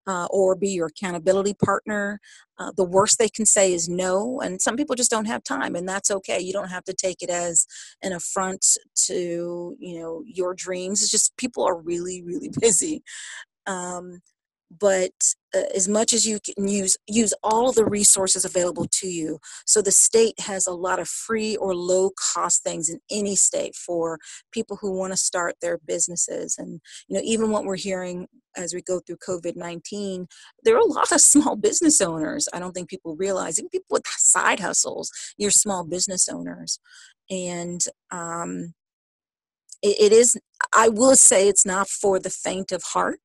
uh, 0.06 0.26
or 0.30 0.54
be 0.54 0.68
your 0.70 0.86
accountability 0.86 1.54
partner. 1.54 2.20
Uh, 2.58 2.70
the 2.76 2.84
worst 2.84 3.18
they 3.18 3.28
can 3.28 3.46
say 3.46 3.72
is 3.72 3.88
no, 3.88 4.40
and 4.40 4.60
some 4.60 4.76
people 4.76 4.94
just 4.94 5.10
don't 5.10 5.24
have 5.24 5.42
time, 5.42 5.74
and 5.74 5.88
that's 5.88 6.10
okay. 6.10 6.38
You 6.38 6.52
don't 6.52 6.68
have 6.68 6.84
to 6.84 6.94
take 6.94 7.22
it 7.22 7.30
as 7.30 7.66
an 8.02 8.12
affront 8.12 8.64
to 9.06 9.76
you 9.78 9.98
know 9.98 10.22
your 10.26 10.54
dreams. 10.54 11.02
It's 11.02 11.10
just 11.10 11.36
people 11.36 11.64
are 11.64 11.76
really, 11.76 12.22
really 12.22 12.50
busy. 12.60 13.02
Um, 13.66 14.20
but 14.78 15.12
uh, 15.54 15.62
as 15.74 15.88
much 15.88 16.12
as 16.12 16.26
you 16.26 16.38
can 16.40 16.68
use 16.68 16.96
use 17.06 17.34
all 17.42 17.72
the 17.72 17.84
resources 17.84 18.44
available 18.44 18.86
to 18.90 19.06
you 19.06 19.38
so 19.66 19.80
the 19.80 19.90
state 19.90 20.38
has 20.40 20.66
a 20.66 20.72
lot 20.72 20.98
of 20.98 21.08
free 21.08 21.56
or 21.56 21.74
low 21.74 22.10
cost 22.34 22.62
things 22.62 22.88
in 22.88 22.98
any 23.10 23.36
state 23.36 23.74
for 23.74 24.18
people 24.52 24.78
who 24.80 24.92
want 24.92 25.12
to 25.12 25.16
start 25.16 25.54
their 25.60 25.78
businesses. 25.86 26.56
And 26.58 26.80
you 27.08 27.16
know 27.16 27.22
even 27.24 27.50
what 27.50 27.64
we're 27.64 27.76
hearing 27.76 28.26
as 28.56 28.72
we 28.72 28.82
go 28.82 29.00
through 29.00 29.16
covid-19 29.16 30.26
there 30.62 30.76
are 30.76 30.78
a 30.78 30.84
lot 30.84 31.10
of 31.12 31.20
small 31.20 31.56
business 31.56 32.00
owners. 32.00 32.48
I 32.52 32.58
don't 32.58 32.72
think 32.72 32.88
people 32.88 33.16
realize 33.16 33.58
even 33.58 33.68
people 33.68 33.86
with 33.90 34.06
side 34.06 34.60
hustles 34.60 35.10
you're 35.36 35.50
small 35.50 35.84
business 35.84 36.28
owners. 36.28 36.78
And 37.30 37.80
um, 38.10 38.74
it, 39.82 40.00
it 40.00 40.12
is 40.12 40.36
i 40.72 40.88
will 40.88 41.14
say 41.14 41.48
it's 41.48 41.66
not 41.66 41.88
for 41.88 42.18
the 42.18 42.30
faint 42.30 42.72
of 42.72 42.82
heart 42.82 43.20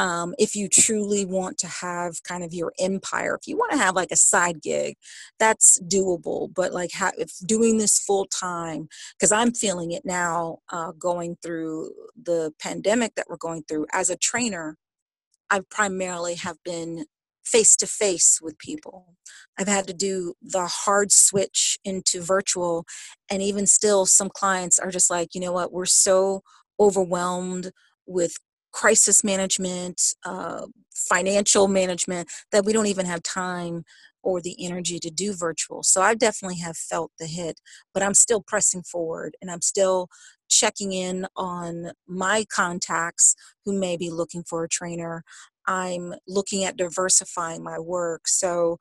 um, 0.00 0.34
if 0.38 0.56
you 0.56 0.66
truly 0.66 1.26
want 1.26 1.58
to 1.58 1.66
have 1.66 2.22
kind 2.22 2.42
of 2.42 2.54
your 2.54 2.72
empire 2.80 3.38
if 3.40 3.46
you 3.46 3.56
want 3.56 3.70
to 3.70 3.76
have 3.76 3.94
like 3.94 4.10
a 4.10 4.16
side 4.16 4.62
gig 4.62 4.96
that's 5.38 5.78
doable 5.82 6.52
but 6.54 6.72
like 6.72 6.90
if 7.18 7.30
doing 7.44 7.76
this 7.76 7.98
full 7.98 8.24
time 8.26 8.88
because 9.18 9.30
i'm 9.30 9.52
feeling 9.52 9.92
it 9.92 10.02
now 10.04 10.58
uh, 10.72 10.92
going 10.98 11.36
through 11.42 11.90
the 12.20 12.50
pandemic 12.58 13.14
that 13.14 13.26
we're 13.28 13.36
going 13.36 13.62
through 13.68 13.86
as 13.92 14.08
a 14.08 14.16
trainer 14.16 14.76
i 15.50 15.60
primarily 15.70 16.34
have 16.34 16.56
been 16.64 17.04
face 17.44 17.74
to 17.74 17.86
face 17.86 18.38
with 18.40 18.56
people. 18.58 19.16
I've 19.58 19.66
had 19.66 19.86
to 19.88 19.94
do 19.94 20.34
the 20.40 20.66
hard 20.66 21.10
switch 21.10 21.78
into 21.84 22.22
virtual, 22.22 22.84
and 23.30 23.42
even 23.42 23.66
still, 23.66 24.06
some 24.06 24.30
clients 24.32 24.78
are 24.78 24.90
just 24.90 25.10
like, 25.10 25.34
you 25.34 25.40
know 25.40 25.52
what, 25.52 25.72
we're 25.72 25.86
so 25.86 26.42
overwhelmed 26.78 27.72
with 28.06 28.36
crisis 28.72 29.24
management, 29.24 30.00
uh, 30.24 30.66
financial 30.94 31.68
management 31.68 32.28
that 32.52 32.64
we 32.64 32.72
don't 32.72 32.86
even 32.86 33.06
have 33.06 33.22
time 33.22 33.84
or 34.22 34.40
the 34.40 34.56
energy 34.64 34.98
to 34.98 35.10
do 35.10 35.34
virtual. 35.34 35.82
So 35.82 36.02
I 36.02 36.14
definitely 36.14 36.58
have 36.58 36.76
felt 36.76 37.10
the 37.18 37.26
hit, 37.26 37.60
but 37.94 38.02
I'm 38.02 38.14
still 38.14 38.42
pressing 38.42 38.82
forward 38.82 39.36
and 39.40 39.50
I'm 39.50 39.62
still 39.62 40.08
checking 40.48 40.92
in 40.92 41.26
on 41.36 41.92
my 42.06 42.44
contacts 42.52 43.34
who 43.64 43.78
may 43.78 43.96
be 43.96 44.10
looking 44.10 44.42
for 44.42 44.64
a 44.64 44.68
trainer. 44.68 45.24
I'm 45.66 46.14
looking 46.26 46.64
at 46.64 46.76
diversifying 46.76 47.62
my 47.62 47.78
work. 47.78 48.28
So 48.28 48.78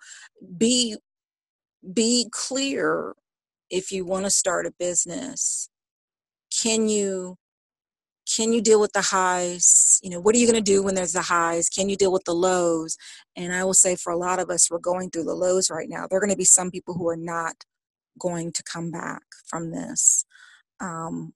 be 0.58 0.98
be 1.94 2.28
clear 2.32 3.14
if 3.70 3.92
you 3.92 4.04
want 4.04 4.26
to 4.26 4.30
start 4.30 4.66
a 4.66 4.74
business. 4.78 5.70
Can 6.62 6.90
you 6.90 7.38
can 8.36 8.54
you 8.54 8.62
deal 8.62 8.80
with 8.80 8.94
the 8.94 9.02
highs? 9.02 10.00
You 10.04 10.10
know 10.12 10.20
what 10.20 10.36
are 10.36 10.38
you 10.38 10.48
going 10.52 10.64
to 10.64 10.72
do 10.72 10.84
when 10.84 10.96
there's 10.96 11.14
the 11.14 11.22
highs? 11.22 11.70
Can 11.70 11.90
you 11.90 11.96
deal 11.96 12.12
with 12.12 12.26
the 12.26 12.34
lows? 12.34 12.98
And 13.36 13.54
i 13.54 13.64
will 13.64 13.74
say 13.74 13.96
for 13.96 14.12
a 14.12 14.18
lot 14.18 14.40
of 14.40 14.50
us 14.50 14.70
we're 14.70 14.80
going 14.80 15.10
through 15.10 15.26
the 15.26 15.36
lows 15.36 15.70
right 15.70 15.90
now. 15.90 16.08
There 16.08 16.18
are 16.18 16.22
going 16.22 16.32
to 16.32 16.38
be 16.38 16.46
some 16.46 16.72
people 16.72 16.94
who 16.96 17.08
are 17.10 17.18
not 17.18 17.64
going 18.20 18.52
to 18.54 18.64
come 18.64 18.92
back 18.92 19.24
from 19.46 19.72
this. 19.72 20.26
Um, 20.80 21.34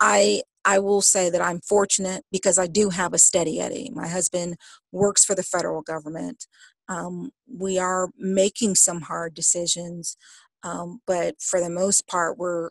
i 0.00 0.42
i 0.64 0.78
will 0.78 1.00
say 1.02 1.30
that 1.30 1.40
i'm 1.42 1.60
fortunate 1.60 2.24
because 2.30 2.58
i 2.58 2.66
do 2.66 2.90
have 2.90 3.14
a 3.14 3.18
steady 3.18 3.60
eddie. 3.60 3.90
My 3.94 4.08
husband 4.08 4.56
works 4.92 5.24
for 5.24 5.34
the 5.34 5.42
federal 5.42 5.82
government. 5.82 6.46
Um, 6.88 7.32
we 7.46 7.78
are 7.78 8.10
making 8.18 8.74
some 8.76 9.02
hard 9.02 9.34
decisions 9.34 10.16
um, 10.62 11.00
but 11.06 11.36
for 11.40 11.60
the 11.60 11.70
most 11.70 12.06
part 12.08 12.38
we're 12.38 12.70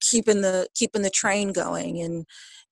keeping 0.00 0.42
the 0.42 0.68
keeping 0.74 1.02
the 1.02 1.10
train 1.10 1.52
going 1.52 2.00
and 2.00 2.26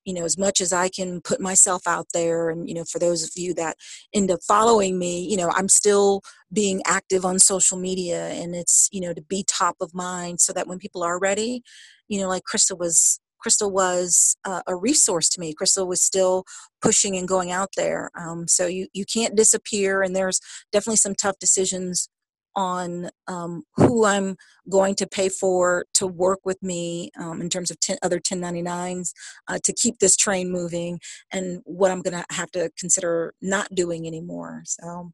you 0.05 0.13
know 0.13 0.23
as 0.23 0.37
much 0.37 0.61
as 0.61 0.71
i 0.71 0.87
can 0.87 1.21
put 1.21 1.41
myself 1.41 1.81
out 1.87 2.07
there 2.13 2.49
and 2.49 2.69
you 2.69 2.75
know 2.75 2.83
for 2.83 2.99
those 2.99 3.23
of 3.23 3.31
you 3.35 3.53
that 3.53 3.75
end 4.13 4.31
up 4.31 4.39
following 4.47 4.97
me 4.97 5.27
you 5.29 5.35
know 5.35 5.49
i'm 5.55 5.69
still 5.69 6.21
being 6.53 6.81
active 6.85 7.25
on 7.25 7.39
social 7.39 7.77
media 7.77 8.27
and 8.29 8.55
it's 8.55 8.87
you 8.91 9.01
know 9.01 9.13
to 9.13 9.21
be 9.21 9.43
top 9.47 9.75
of 9.81 9.93
mind 9.93 10.39
so 10.39 10.53
that 10.53 10.67
when 10.67 10.79
people 10.79 11.03
are 11.03 11.19
ready 11.19 11.61
you 12.07 12.19
know 12.19 12.29
like 12.29 12.43
crystal 12.43 12.77
was 12.77 13.19
crystal 13.45 13.69
was 13.69 14.35
uh, 14.43 14.63
a 14.65 14.75
resource 14.75 15.29
to 15.29 15.39
me. 15.39 15.53
Crystal 15.53 15.85
was 15.85 16.01
still 16.01 16.45
pushing 16.81 17.15
and 17.15 17.27
going 17.27 17.51
out 17.51 17.69
there. 17.77 18.09
Um, 18.19 18.47
so 18.47 18.65
you 18.65 18.87
you 18.91 19.05
can't 19.05 19.35
disappear 19.35 20.01
and 20.01 20.15
there's 20.15 20.39
definitely 20.71 20.97
some 20.97 21.13
tough 21.13 21.37
decisions 21.37 22.09
on 22.55 23.09
um, 23.27 23.63
who 23.75 24.05
I'm 24.05 24.37
going 24.69 24.95
to 24.95 25.07
pay 25.07 25.29
for 25.29 25.85
to 25.95 26.07
work 26.07 26.39
with 26.45 26.61
me 26.63 27.11
um, 27.19 27.41
in 27.41 27.49
terms 27.49 27.71
of 27.71 27.79
10, 27.79 27.97
other 28.01 28.19
1099s 28.19 29.11
uh, 29.47 29.59
to 29.63 29.73
keep 29.73 29.99
this 29.99 30.15
train 30.15 30.51
moving 30.51 30.99
and 31.31 31.61
what 31.65 31.91
I'm 31.91 32.01
going 32.01 32.13
to 32.13 32.25
have 32.35 32.51
to 32.51 32.71
consider 32.77 33.33
not 33.41 33.67
doing 33.73 34.07
anymore. 34.07 34.63
So 34.65 35.11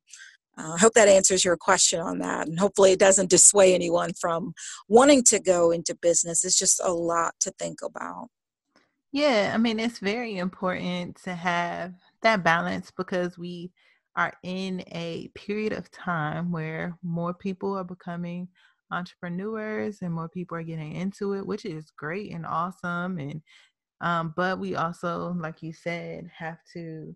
uh, 0.57 0.73
I 0.73 0.77
hope 0.77 0.93
that 0.93 1.07
answers 1.07 1.43
your 1.45 1.57
question 1.57 1.99
on 1.99 2.19
that. 2.19 2.47
And 2.47 2.59
hopefully, 2.59 2.91
it 2.91 2.99
doesn't 2.99 3.29
dissuade 3.29 3.73
anyone 3.73 4.11
from 4.19 4.53
wanting 4.87 5.23
to 5.25 5.39
go 5.39 5.71
into 5.71 5.95
business. 5.95 6.43
It's 6.43 6.59
just 6.59 6.81
a 6.83 6.91
lot 6.91 7.35
to 7.41 7.51
think 7.51 7.79
about. 7.81 8.27
Yeah, 9.11 9.51
I 9.53 9.57
mean, 9.57 9.79
it's 9.79 9.99
very 9.99 10.37
important 10.37 11.17
to 11.23 11.35
have 11.35 11.93
that 12.21 12.43
balance 12.43 12.91
because 12.95 13.37
we 13.37 13.71
are 14.15 14.33
in 14.43 14.83
a 14.91 15.29
period 15.35 15.73
of 15.73 15.89
time 15.91 16.51
where 16.51 16.97
more 17.03 17.33
people 17.33 17.77
are 17.77 17.83
becoming 17.83 18.47
entrepreneurs 18.91 19.99
and 20.01 20.13
more 20.13 20.29
people 20.29 20.57
are 20.57 20.63
getting 20.63 20.93
into 20.93 21.33
it, 21.33 21.45
which 21.45 21.65
is 21.65 21.91
great 21.97 22.31
and 22.33 22.45
awesome. 22.45 23.17
And 23.19 23.41
um, 24.01 24.33
but 24.35 24.59
we 24.59 24.75
also, 24.75 25.35
like 25.39 25.61
you 25.61 25.73
said, 25.73 26.29
have 26.35 26.57
to, 26.73 27.15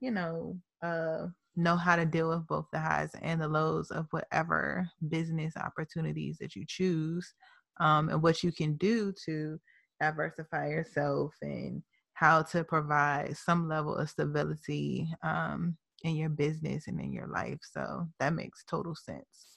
you 0.00 0.10
know, 0.10 0.58
uh, 0.82 1.26
know 1.56 1.76
how 1.76 1.94
to 1.94 2.04
deal 2.04 2.28
with 2.28 2.46
both 2.48 2.66
the 2.72 2.80
highs 2.80 3.12
and 3.22 3.40
the 3.40 3.48
lows 3.48 3.90
of 3.92 4.06
whatever 4.10 4.88
business 5.08 5.54
opportunities 5.56 6.36
that 6.40 6.56
you 6.56 6.64
choose, 6.66 7.32
um, 7.80 8.08
and 8.08 8.20
what 8.22 8.42
you 8.42 8.50
can 8.50 8.76
do 8.76 9.12
to 9.24 9.58
diversify 10.00 10.68
yourself 10.68 11.32
and 11.40 11.82
how 12.14 12.42
to 12.42 12.64
provide 12.64 13.36
some 13.36 13.68
level 13.68 13.94
of 13.94 14.10
stability 14.10 15.08
um, 15.22 15.76
in 16.04 16.16
your 16.16 16.28
business 16.28 16.86
and 16.86 17.00
in 17.00 17.12
your 17.12 17.26
life. 17.26 17.58
So 17.62 18.06
that 18.20 18.34
makes 18.34 18.62
total 18.64 18.94
sense. 18.94 19.54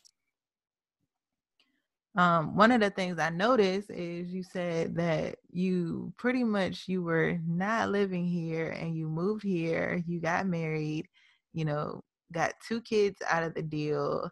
Um, 2.16 2.56
one 2.56 2.72
of 2.72 2.82
the 2.82 2.90
things 2.90 3.20
I 3.20 3.30
noticed 3.30 3.92
is 3.92 4.34
you 4.34 4.42
said 4.42 4.96
that 4.96 5.36
you 5.52 6.12
pretty 6.18 6.44
much 6.44 6.88
you 6.88 7.04
were 7.04 7.38
not 7.46 7.92
living 7.92 8.26
here 8.26 8.70
and 8.70 8.98
you 8.98 9.08
moved 9.08 9.44
here, 9.44 10.04
you 10.08 10.20
got 10.20 10.48
married, 10.48 11.08
you 11.54 11.64
know, 11.64 12.04
got 12.32 12.54
two 12.68 12.82
kids 12.82 13.22
out 13.30 13.44
of 13.44 13.54
the 13.54 13.62
deal 13.62 14.32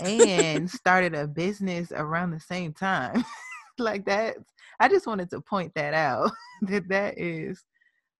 and 0.00 0.70
started 0.70 1.14
a 1.14 1.26
business 1.26 1.92
around 1.92 2.30
the 2.30 2.40
same 2.40 2.72
time. 2.72 3.22
like 3.78 4.06
that. 4.06 4.36
I 4.80 4.88
just 4.88 5.06
wanted 5.06 5.28
to 5.30 5.40
point 5.42 5.74
that 5.74 5.92
out 5.92 6.30
that 6.62 6.88
that 6.88 7.18
is 7.18 7.62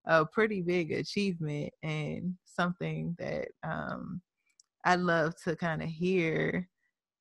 a 0.06 0.24
pretty 0.24 0.62
big 0.62 0.92
achievement 0.92 1.72
and 1.82 2.34
something 2.44 3.14
that 3.18 3.48
um 3.62 4.20
I 4.84 4.96
love 4.96 5.34
to 5.44 5.56
kind 5.56 5.82
of 5.82 5.88
hear 5.88 6.68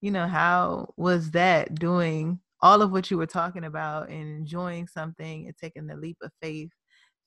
you 0.05 0.11
know, 0.11 0.27
how 0.27 0.93
was 0.97 1.31
that 1.31 1.73
doing 1.73 2.39
all 2.61 2.83
of 2.83 2.91
what 2.91 3.09
you 3.09 3.17
were 3.17 3.25
talking 3.25 3.63
about 3.63 4.09
and 4.09 4.37
enjoying 4.37 4.87
something 4.87 5.47
and 5.47 5.57
taking 5.57 5.87
the 5.87 5.95
leap 5.95 6.17
of 6.21 6.31
faith 6.43 6.69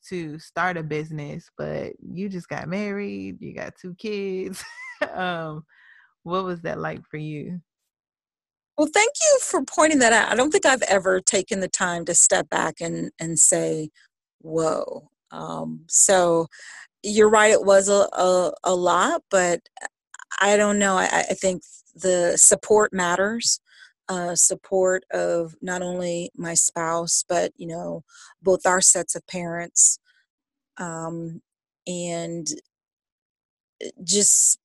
to 0.09 0.38
start 0.38 0.77
a 0.77 0.83
business, 0.85 1.49
but 1.59 1.92
you 2.01 2.29
just 2.29 2.49
got 2.49 2.68
married, 2.68 3.38
you 3.40 3.53
got 3.53 3.75
two 3.81 3.97
kids. 3.97 4.64
um, 5.12 5.64
what 6.23 6.44
was 6.44 6.61
that 6.62 6.79
like 6.79 7.01
for 7.11 7.16
you? 7.16 7.61
Well, 8.77 8.88
thank 8.94 9.11
you 9.21 9.38
for 9.42 9.64
pointing 9.64 9.99
that 9.99 10.12
out. 10.12 10.31
I 10.31 10.37
don't 10.37 10.53
think 10.53 10.64
I've 10.64 10.83
ever 10.83 11.21
taken 11.21 11.59
the 11.59 11.68
time 11.68 12.05
to 12.05 12.14
step 12.14 12.49
back 12.49 12.77
and, 12.81 13.11
and 13.18 13.40
say, 13.40 13.90
whoa. 14.40 15.11
Um, 15.31 15.85
so 15.88 16.49
you're 17.03 17.31
right, 17.31 17.53
it 17.53 17.64
was 17.64 17.88
a, 17.88 18.09
a, 18.12 18.53
a 18.64 18.75
lot, 18.75 19.23
but 19.31 19.61
I 20.41 20.57
don't 20.57 20.79
know. 20.79 20.97
I, 20.97 21.25
I 21.31 21.35
think 21.35 21.62
the 21.95 22.37
support 22.37 22.93
matters. 22.93 23.61
Uh, 24.11 24.35
support 24.35 25.05
of 25.12 25.55
not 25.61 25.83
only 25.83 26.31
my 26.35 26.55
spouse, 26.55 27.25
but 27.29 27.53
you 27.59 27.67
know, 27.67 28.03
both 28.43 28.64
our 28.64 28.81
sets 28.81 29.14
of 29.14 29.27
parents, 29.27 29.99
um, 30.79 31.43
and 31.87 32.47
uh, 33.85 33.88
just 34.03 34.59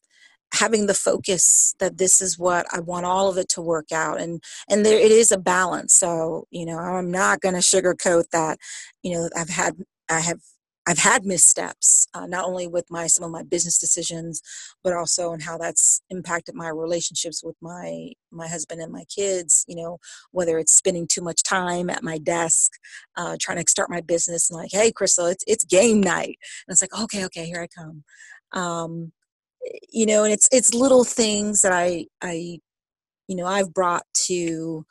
having 0.53 0.85
the 0.85 0.93
focus 0.93 1.75
that 1.79 1.97
this 1.97 2.21
is 2.21 2.37
what 2.37 2.65
I 2.71 2.79
want 2.79 3.05
all 3.05 3.29
of 3.29 3.37
it 3.37 3.49
to 3.49 3.61
work 3.61 3.91
out 3.91 4.21
and 4.21 4.41
and 4.69 4.85
there 4.85 4.99
it 4.99 5.11
is 5.11 5.31
a 5.31 5.37
balance 5.37 5.93
so 5.95 6.45
you 6.51 6.65
know 6.65 6.77
I'm 6.77 7.09
not 7.09 7.41
going 7.41 7.55
to 7.55 7.59
sugarcoat 7.59 8.25
that 8.31 8.59
you 9.01 9.13
know 9.13 9.29
I've 9.35 9.49
had 9.49 9.77
I 10.09 10.21
have 10.21 10.39
I've 10.85 10.97
had 10.97 11.25
missteps, 11.25 12.07
uh, 12.13 12.25
not 12.25 12.45
only 12.45 12.67
with 12.67 12.85
my 12.89 13.07
some 13.07 13.23
of 13.23 13.31
my 13.31 13.43
business 13.43 13.77
decisions, 13.77 14.41
but 14.83 14.93
also 14.93 15.31
in 15.33 15.39
how 15.39 15.57
that's 15.57 16.01
impacted 16.09 16.55
my 16.55 16.67
relationships 16.69 17.41
with 17.43 17.55
my 17.61 18.11
my 18.31 18.47
husband 18.47 18.81
and 18.81 18.91
my 18.91 19.05
kids. 19.05 19.63
You 19.67 19.77
know, 19.77 19.99
whether 20.31 20.59
it's 20.59 20.73
spending 20.73 21.07
too 21.07 21.21
much 21.21 21.43
time 21.43 21.89
at 21.89 22.03
my 22.03 22.17
desk, 22.17 22.71
uh, 23.15 23.37
trying 23.39 23.63
to 23.63 23.69
start 23.69 23.89
my 23.89 24.01
business, 24.01 24.49
and 24.49 24.59
like, 24.59 24.71
hey, 24.73 24.91
Crystal, 24.91 25.27
it's 25.27 25.43
it's 25.47 25.63
game 25.63 26.01
night, 26.01 26.37
and 26.67 26.73
it's 26.73 26.81
like, 26.81 26.97
okay, 27.01 27.23
okay, 27.25 27.45
here 27.45 27.61
I 27.61 27.67
come. 27.67 28.03
Um, 28.51 29.13
you 29.91 30.05
know, 30.05 30.23
and 30.25 30.33
it's 30.33 30.49
it's 30.51 30.73
little 30.73 31.05
things 31.05 31.61
that 31.61 31.71
I 31.71 32.07
I, 32.21 32.59
you 33.27 33.35
know, 33.35 33.45
I've 33.47 33.73
brought 33.73 34.05
to. 34.27 34.85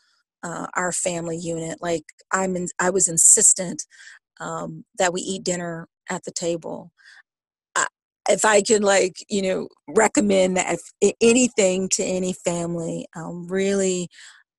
Uh, 0.44 0.66
our 0.75 0.90
family 0.90 1.37
unit 1.37 1.79
like 1.81 2.03
i'm 2.33 2.57
in, 2.57 2.66
i 2.81 2.90
was 2.90 3.07
insistent 3.07 3.85
um, 4.42 4.85
that 4.98 5.12
we 5.12 5.20
eat 5.20 5.44
dinner 5.44 5.88
at 6.11 6.24
the 6.24 6.33
table. 6.33 6.90
I, 7.76 7.87
if 8.28 8.44
I 8.44 8.62
could, 8.62 8.83
like, 8.83 9.16
you 9.28 9.42
know, 9.42 9.68
recommend 9.88 10.57
that 10.57 10.78
if 11.00 11.14
anything 11.20 11.88
to 11.90 12.05
any 12.05 12.33
family, 12.33 13.07
um, 13.16 13.46
really 13.48 14.09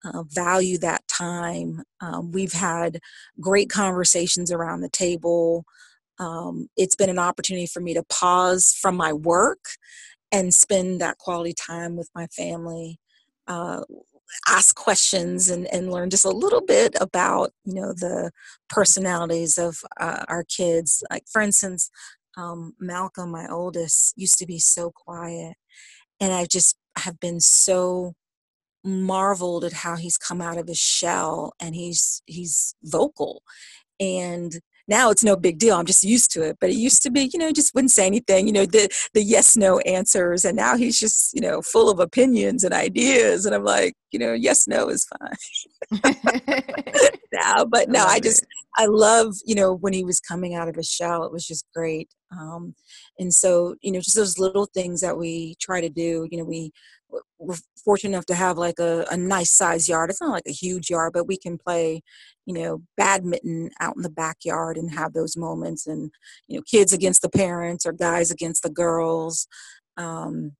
uh, 0.06 0.24
value 0.24 0.78
that 0.80 1.08
time. 1.08 1.84
Um, 2.02 2.32
we've 2.32 2.54
had 2.54 3.00
great 3.40 3.70
conversations 3.70 4.52
around 4.52 4.82
the 4.82 4.90
table. 4.90 5.66
Um, 6.20 6.68
it's 6.78 6.96
been 6.96 7.10
an 7.10 7.20
opportunity 7.20 7.68
for 7.68 7.80
me 7.80 7.94
to 7.94 8.04
pause 8.04 8.78
from 8.82 8.96
my 8.96 9.14
work 9.14 9.60
and 10.32 10.54
spend 10.54 11.00
that 11.02 11.18
quality 11.18 11.54
time 11.54 11.96
with 11.96 12.10
my 12.16 12.28
family. 12.28 13.00
Uh, 13.48 13.82
ask 14.48 14.76
questions 14.76 15.50
and, 15.50 15.68
and 15.74 15.92
learn 15.92 16.10
just 16.10 16.26
a 16.26 16.30
little 16.30 16.62
bit 16.62 16.96
about 17.00 17.52
you 17.66 17.74
know 17.74 17.94
the 17.94 18.32
personalities 18.70 19.58
of 19.58 19.80
uh, 20.00 20.26
our 20.28 20.44
kids. 20.44 21.04
Like 21.12 21.26
for 21.32 21.42
instance 21.42 21.90
um, 22.36 22.74
malcolm 22.80 23.32
my 23.32 23.48
oldest 23.48 24.14
used 24.18 24.40
to 24.40 24.48
be 24.48 24.58
so 24.58 24.90
quiet 24.90 25.56
and 26.20 26.34
i 26.34 26.46
just 26.46 26.76
have 26.98 27.20
been 27.20 27.40
so 27.40 28.16
marveled 28.84 29.64
at 29.64 29.74
how 29.74 29.96
he's 29.96 30.18
come 30.18 30.42
out 30.42 30.58
of 30.58 30.68
his 30.68 30.80
shell 30.80 31.54
and 31.60 31.76
he's 31.76 32.22
he's 32.26 32.76
vocal. 32.84 33.44
And 34.00 34.60
now 34.88 35.10
it's 35.10 35.24
no 35.24 35.36
big 35.36 35.58
deal 35.58 35.76
i'm 35.76 35.86
just 35.86 36.04
used 36.04 36.32
to 36.32 36.42
it 36.42 36.58
but 36.60 36.70
it 36.70 36.76
used 36.76 37.02
to 37.02 37.12
be 37.12 37.30
you 37.34 37.40
know 37.40 37.52
just 37.52 37.74
wouldn't 37.74 37.92
say 37.92 38.06
anything 38.06 38.48
you 38.48 38.54
know 38.54 38.66
the 38.66 38.90
the 39.14 39.24
yes 39.24 39.56
no 39.56 39.80
answers 39.80 40.46
and 40.46 40.56
now 40.56 40.76
he's 40.76 41.00
just 41.00 41.34
you 41.34 41.42
know 41.42 41.62
full 41.62 41.90
of 41.90 42.00
opinions 42.00 42.64
and 42.64 42.74
ideas 42.74 43.46
and 43.46 43.56
i'm 43.56 43.64
like 43.64 43.94
you 44.12 44.20
know 44.20 44.34
yes 44.34 44.68
no 44.68 44.90
is 44.90 45.06
fine. 45.06 46.04
Now 47.34 47.66
but 47.66 47.90
no 47.90 48.06
i, 48.06 48.20
just 48.20 48.46
i 48.78 48.86
love 48.86 49.34
you 49.46 49.56
know 49.56 49.74
when 49.74 49.94
he 49.94 50.04
was 50.04 50.20
coming 50.20 50.54
out 50.54 50.70
of 50.70 50.76
his 50.76 50.88
shell 50.88 51.24
it 51.24 51.32
was 51.32 51.48
just 51.48 51.66
great 51.76 52.10
um, 52.32 52.76
and 53.20 53.34
so 53.34 53.76
you 53.82 53.92
know 53.92 54.00
just 54.00 54.16
those 54.16 54.38
little 54.38 54.68
things 54.68 55.02
that 55.02 55.18
we 55.18 55.56
try 55.60 55.82
to 55.82 55.90
do 55.90 56.28
you 56.30 56.38
know 56.38 56.44
we 56.44 56.72
we're 57.44 57.58
fortunate 57.84 58.12
enough 58.12 58.26
to 58.28 58.36
have 58.36 58.58
like 58.58 58.80
a, 58.80 59.06
a 59.12 59.18
nice 59.18 59.52
size 59.52 59.88
yard. 59.90 60.10
It's 60.10 60.22
not 60.22 60.32
like 60.32 60.48
a 60.48 60.52
huge 60.52 60.90
yard, 60.90 61.14
but 61.14 61.28
we 61.28 61.38
can 61.38 61.58
play, 61.58 62.02
you 62.46 62.54
know, 62.54 62.82
badminton 62.98 63.70
out 63.80 63.96
in 63.96 64.02
the 64.02 64.10
backyard 64.10 64.78
and 64.78 64.92
have 64.92 65.14
those 65.14 65.38
moments 65.38 65.88
and, 65.88 66.12
you 66.48 66.58
know, 66.58 66.64
kids 66.70 66.94
against 66.94 67.22
the 67.22 67.30
parents 67.30 67.86
or 67.86 67.94
guys 67.94 68.32
against 68.32 68.64
the 68.64 68.70
girls. 68.70 69.48
Um, 69.98 70.54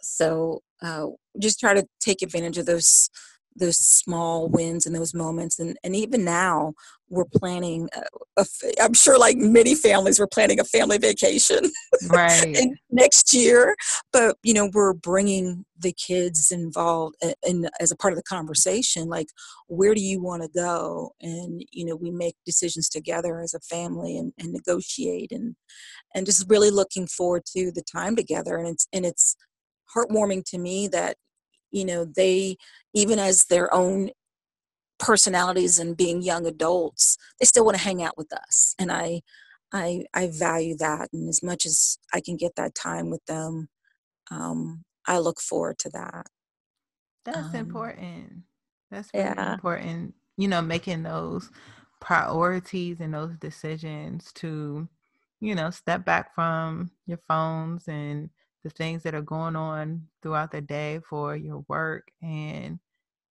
so 0.00 0.62
uh, 0.82 1.06
just 1.38 1.60
try 1.60 1.74
to 1.74 1.86
take 2.00 2.22
advantage 2.22 2.58
of 2.58 2.66
those 2.66 3.10
those 3.58 3.78
small 3.78 4.48
wins 4.48 4.86
and 4.86 4.94
those 4.94 5.14
moments 5.14 5.58
and, 5.58 5.76
and 5.82 5.96
even 5.96 6.24
now 6.24 6.72
we're 7.08 7.24
planning 7.24 7.88
uh, 7.96 8.44
i 8.78 8.84
am 8.84 8.94
sure 8.94 9.18
like 9.18 9.36
many 9.36 9.74
families 9.74 10.18
we're 10.18 10.26
planning 10.26 10.60
a 10.60 10.64
family 10.64 10.98
vacation 10.98 11.70
right. 12.08 12.56
next 12.90 13.32
year 13.32 13.74
but 14.12 14.36
you 14.42 14.52
know 14.52 14.70
we're 14.72 14.92
bringing 14.92 15.64
the 15.78 15.92
kids 15.92 16.50
involved 16.50 17.14
in, 17.22 17.34
in, 17.46 17.68
as 17.80 17.90
a 17.90 17.96
part 17.96 18.12
of 18.12 18.16
the 18.16 18.22
conversation 18.22 19.08
like 19.08 19.28
where 19.68 19.94
do 19.94 20.00
you 20.00 20.22
want 20.22 20.42
to 20.42 20.48
go? 20.48 21.12
And 21.20 21.64
you 21.70 21.84
know 21.84 21.96
we 21.96 22.10
make 22.10 22.36
decisions 22.44 22.88
together 22.88 23.40
as 23.40 23.54
a 23.54 23.60
family 23.60 24.16
and, 24.16 24.32
and 24.38 24.52
negotiate 24.52 25.32
and 25.32 25.56
and 26.14 26.26
just 26.26 26.48
really 26.48 26.70
looking 26.70 27.06
forward 27.06 27.44
to 27.56 27.72
the 27.72 27.82
time 27.82 28.16
together 28.16 28.56
and 28.56 28.68
it's 28.68 28.86
and 28.92 29.04
it's 29.04 29.36
heartwarming 29.94 30.44
to 30.44 30.58
me 30.58 30.88
that 30.88 31.16
you 31.70 31.84
know 31.84 32.04
they 32.04 32.56
even 32.94 33.18
as 33.18 33.44
their 33.46 33.72
own 33.74 34.10
personalities 34.98 35.78
and 35.78 35.96
being 35.96 36.22
young 36.22 36.46
adults 36.46 37.18
they 37.38 37.46
still 37.46 37.64
want 37.64 37.76
to 37.76 37.82
hang 37.82 38.02
out 38.02 38.16
with 38.16 38.32
us 38.32 38.74
and 38.78 38.90
i 38.90 39.20
i 39.72 40.04
i 40.14 40.28
value 40.32 40.76
that 40.76 41.08
and 41.12 41.28
as 41.28 41.42
much 41.42 41.66
as 41.66 41.98
i 42.14 42.20
can 42.20 42.36
get 42.36 42.54
that 42.56 42.74
time 42.74 43.10
with 43.10 43.24
them 43.26 43.68
um 44.30 44.84
i 45.06 45.18
look 45.18 45.40
forward 45.40 45.78
to 45.78 45.90
that 45.90 46.26
that's 47.24 47.48
um, 47.48 47.56
important 47.56 48.32
that's 48.90 49.10
really 49.12 49.26
yeah. 49.26 49.52
important 49.54 50.14
you 50.36 50.48
know 50.48 50.62
making 50.62 51.02
those 51.02 51.50
priorities 52.00 53.00
and 53.00 53.12
those 53.12 53.36
decisions 53.38 54.32
to 54.32 54.88
you 55.40 55.54
know 55.54 55.70
step 55.70 56.04
back 56.04 56.34
from 56.34 56.90
your 57.06 57.18
phones 57.28 57.88
and 57.88 58.30
the 58.66 58.70
things 58.70 59.04
that 59.04 59.14
are 59.14 59.22
going 59.22 59.54
on 59.54 60.02
throughout 60.22 60.50
the 60.50 60.60
day 60.60 60.98
for 61.08 61.36
your 61.36 61.64
work 61.68 62.10
and 62.20 62.80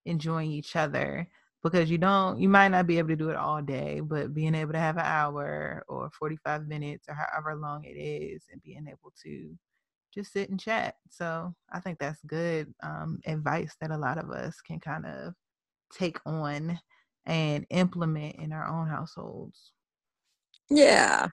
enjoying 0.06 0.50
each 0.50 0.76
other 0.76 1.28
because 1.62 1.90
you 1.90 1.98
don't 1.98 2.40
you 2.40 2.48
might 2.48 2.68
not 2.68 2.86
be 2.86 2.96
able 2.96 3.08
to 3.08 3.16
do 3.16 3.28
it 3.28 3.36
all 3.36 3.60
day 3.60 4.00
but 4.00 4.32
being 4.32 4.54
able 4.54 4.72
to 4.72 4.78
have 4.78 4.96
an 4.96 5.04
hour 5.04 5.84
or 5.88 6.10
45 6.18 6.66
minutes 6.66 7.06
or 7.08 7.14
however 7.14 7.54
long 7.54 7.84
it 7.84 7.98
is 7.98 8.44
and 8.50 8.62
being 8.62 8.86
able 8.88 9.12
to 9.22 9.54
just 10.14 10.32
sit 10.32 10.48
and 10.48 10.58
chat. 10.58 10.94
So 11.10 11.54
i 11.70 11.80
think 11.80 11.98
that's 11.98 12.20
good 12.26 12.72
um, 12.82 13.20
advice 13.26 13.76
that 13.82 13.90
a 13.90 13.98
lot 13.98 14.16
of 14.16 14.30
us 14.30 14.62
can 14.62 14.80
kind 14.80 15.04
of 15.04 15.34
take 15.92 16.18
on 16.24 16.80
and 17.26 17.66
implement 17.68 18.36
in 18.36 18.52
our 18.52 18.66
own 18.66 18.88
households. 18.88 19.72
Yeah 20.70 21.28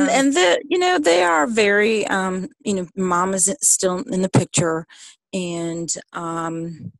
and 0.00 0.10
um, 0.10 0.16
and 0.16 0.34
the 0.34 0.62
you 0.68 0.78
know 0.78 0.98
they 0.98 1.22
are 1.22 1.46
very 1.46 2.06
um 2.06 2.48
you 2.64 2.74
know 2.74 2.86
mom 2.96 3.34
is 3.34 3.54
still 3.62 3.98
in 3.98 4.22
the 4.22 4.28
picture 4.28 4.86
and 5.32 5.94
um 6.12 6.92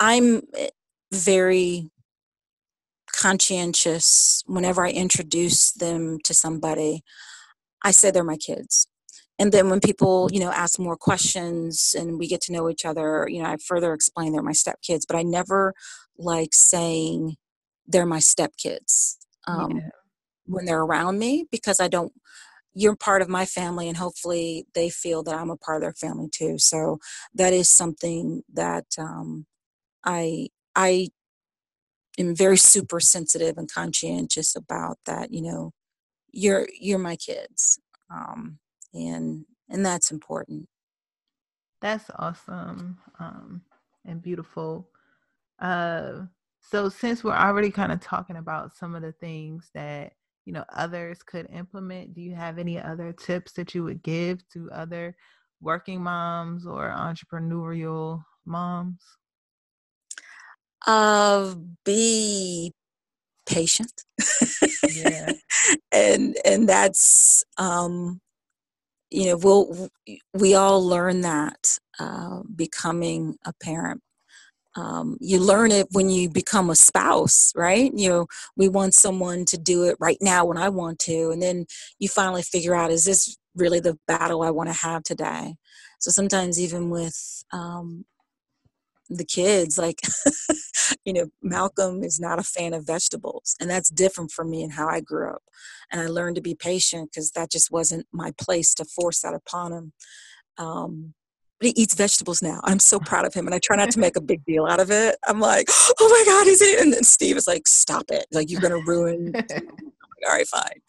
i'm 0.00 0.42
very 1.12 1.90
conscientious 3.12 4.42
whenever 4.46 4.86
I 4.86 4.90
introduce 4.90 5.72
them 5.72 6.18
to 6.24 6.34
somebody. 6.34 7.02
I 7.84 7.90
say 7.90 8.10
they're 8.10 8.24
my 8.24 8.36
kids. 8.36 8.86
And 9.40 9.52
then 9.52 9.70
when 9.70 9.80
people, 9.80 10.28
you 10.32 10.40
know, 10.40 10.50
ask 10.50 10.78
more 10.78 10.96
questions 10.96 11.94
and 11.96 12.18
we 12.18 12.26
get 12.26 12.40
to 12.42 12.52
know 12.52 12.68
each 12.68 12.84
other, 12.84 13.28
you 13.30 13.42
know, 13.42 13.48
I 13.48 13.56
further 13.56 13.92
explain 13.92 14.32
they're 14.32 14.42
my 14.42 14.52
stepkids, 14.52 15.02
but 15.06 15.16
I 15.16 15.22
never 15.22 15.74
like 16.16 16.50
saying 16.52 17.36
they're 17.86 18.06
my 18.06 18.18
stepkids 18.18 19.16
um, 19.46 19.78
yeah. 19.78 19.88
When 20.48 20.64
they're 20.64 20.82
around 20.82 21.18
me 21.18 21.46
because 21.50 21.80
I 21.80 21.88
don't, 21.88 22.12
you're 22.74 22.96
part 22.96 23.22
of 23.22 23.28
my 23.28 23.44
family 23.44 23.88
and 23.88 23.96
hopefully 23.96 24.66
they 24.74 24.88
feel 24.88 25.22
that 25.24 25.34
I'm 25.34 25.50
a 25.50 25.56
part 25.56 25.78
of 25.78 25.82
their 25.82 25.94
family 25.94 26.28
too. 26.30 26.58
So 26.58 26.98
that 27.34 27.52
is 27.52 27.68
something 27.68 28.42
that 28.52 28.86
um, 28.98 29.46
I 30.04 30.48
I 30.76 31.08
am 32.18 32.36
very 32.36 32.56
super 32.56 33.00
sensitive 33.00 33.58
and 33.58 33.70
conscientious 33.70 34.54
about 34.54 34.98
that. 35.06 35.32
You 35.32 35.42
know, 35.42 35.72
you're 36.30 36.68
you're 36.78 36.98
my 36.98 37.16
kids, 37.16 37.80
um, 38.10 38.58
and 38.94 39.44
and 39.68 39.84
that's 39.84 40.10
important. 40.10 40.68
That's 41.80 42.10
awesome 42.16 42.98
um, 43.18 43.62
and 44.04 44.22
beautiful. 44.22 44.88
Uh, 45.58 46.26
so 46.60 46.88
since 46.88 47.24
we're 47.24 47.32
already 47.32 47.70
kind 47.70 47.92
of 47.92 48.00
talking 48.00 48.36
about 48.36 48.76
some 48.76 48.94
of 48.94 49.02
the 49.02 49.12
things 49.12 49.70
that 49.74 50.12
you 50.48 50.54
know 50.54 50.64
others 50.74 51.18
could 51.22 51.46
implement, 51.52 52.14
do 52.14 52.22
you 52.22 52.34
have 52.34 52.58
any 52.58 52.80
other 52.80 53.12
tips 53.12 53.52
that 53.52 53.74
you 53.74 53.84
would 53.84 54.02
give 54.02 54.40
to 54.54 54.70
other 54.72 55.14
working 55.60 56.02
moms 56.02 56.66
or 56.66 56.88
entrepreneurial 56.88 58.22
moms? 58.46 59.02
uh, 60.86 61.54
be 61.84 62.72
patient. 63.46 63.92
yeah. 64.94 65.32
and 65.92 66.36
and 66.44 66.68
that's 66.68 67.44
um, 67.58 68.20
you 69.10 69.26
know 69.26 69.36
we'll 69.36 69.88
we 70.32 70.54
all 70.54 70.84
learn 70.86 71.20
that 71.20 71.78
uh, 71.98 72.40
becoming 72.54 73.36
a 73.44 73.52
parent. 73.62 74.00
Um, 74.76 75.16
you 75.20 75.40
learn 75.40 75.72
it 75.72 75.88
when 75.92 76.08
you 76.08 76.28
become 76.28 76.70
a 76.70 76.74
spouse, 76.76 77.52
right? 77.56 77.90
You 77.94 78.08
know, 78.08 78.26
we 78.56 78.68
want 78.68 78.94
someone 78.94 79.44
to 79.46 79.58
do 79.58 79.84
it 79.84 79.96
right 79.98 80.18
now 80.20 80.44
when 80.44 80.58
I 80.58 80.68
want 80.68 80.98
to, 81.00 81.30
and 81.30 81.42
then 81.42 81.66
you 81.98 82.08
finally 82.08 82.42
figure 82.42 82.74
out 82.74 82.90
is 82.90 83.04
this 83.04 83.36
really 83.56 83.80
the 83.80 83.98
battle 84.06 84.42
I 84.42 84.50
want 84.50 84.68
to 84.68 84.74
have 84.74 85.02
today? 85.02 85.56
So 85.98 86.10
sometimes 86.10 86.60
even 86.60 86.90
with 86.90 87.44
um, 87.52 88.04
the 89.08 89.24
kids 89.24 89.78
like 89.78 90.00
you 91.04 91.12
know 91.12 91.26
malcolm 91.42 92.02
is 92.02 92.20
not 92.20 92.38
a 92.38 92.42
fan 92.42 92.74
of 92.74 92.86
vegetables 92.86 93.56
and 93.60 93.70
that's 93.70 93.90
different 93.90 94.30
for 94.30 94.44
me 94.44 94.62
and 94.62 94.72
how 94.72 94.86
i 94.88 95.00
grew 95.00 95.30
up 95.30 95.42
and 95.90 96.00
i 96.00 96.06
learned 96.06 96.36
to 96.36 96.42
be 96.42 96.54
patient 96.54 97.10
because 97.10 97.30
that 97.30 97.50
just 97.50 97.70
wasn't 97.70 98.06
my 98.12 98.32
place 98.38 98.74
to 98.74 98.84
force 98.84 99.20
that 99.20 99.34
upon 99.34 99.72
him 99.72 99.92
um, 100.58 101.14
he 101.60 101.70
eats 101.70 101.94
vegetables 101.94 102.42
now. 102.42 102.60
I'm 102.64 102.78
so 102.78 102.98
proud 102.98 103.26
of 103.26 103.34
him 103.34 103.46
and 103.46 103.54
i 103.54 103.58
try 103.58 103.76
not 103.76 103.90
to 103.92 104.00
make 104.00 104.16
a 104.16 104.20
big 104.20 104.44
deal 104.44 104.66
out 104.66 104.80
of 104.80 104.90
it. 104.90 105.16
I'm 105.26 105.40
like 105.40 105.68
oh 106.00 106.08
my 106.08 106.32
god 106.32 106.46
he's 106.46 106.62
eating 106.62 106.84
and 106.84 106.92
then 106.92 107.04
steve 107.04 107.36
is 107.36 107.46
like 107.46 107.66
stop 107.66 108.04
it. 108.10 108.26
Like 108.32 108.50
you're 108.50 108.60
gonna 108.60 108.82
ruin 108.86 109.32
all 110.26 110.34
right 110.34 110.46
fine. 110.46 110.80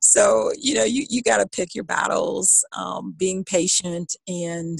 So 0.00 0.50
you 0.58 0.74
know 0.74 0.84
you, 0.84 1.04
you 1.08 1.22
got 1.22 1.38
to 1.38 1.46
pick 1.46 1.74
your 1.74 1.84
battles 1.84 2.64
um, 2.76 3.14
being 3.16 3.44
patient 3.44 4.14
and 4.26 4.78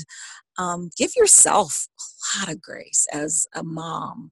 um, 0.58 0.90
give 0.96 1.10
yourself 1.16 1.86
a 1.98 2.38
lot 2.40 2.52
of 2.52 2.60
grace 2.60 3.06
as 3.12 3.46
a 3.54 3.62
mom. 3.62 4.30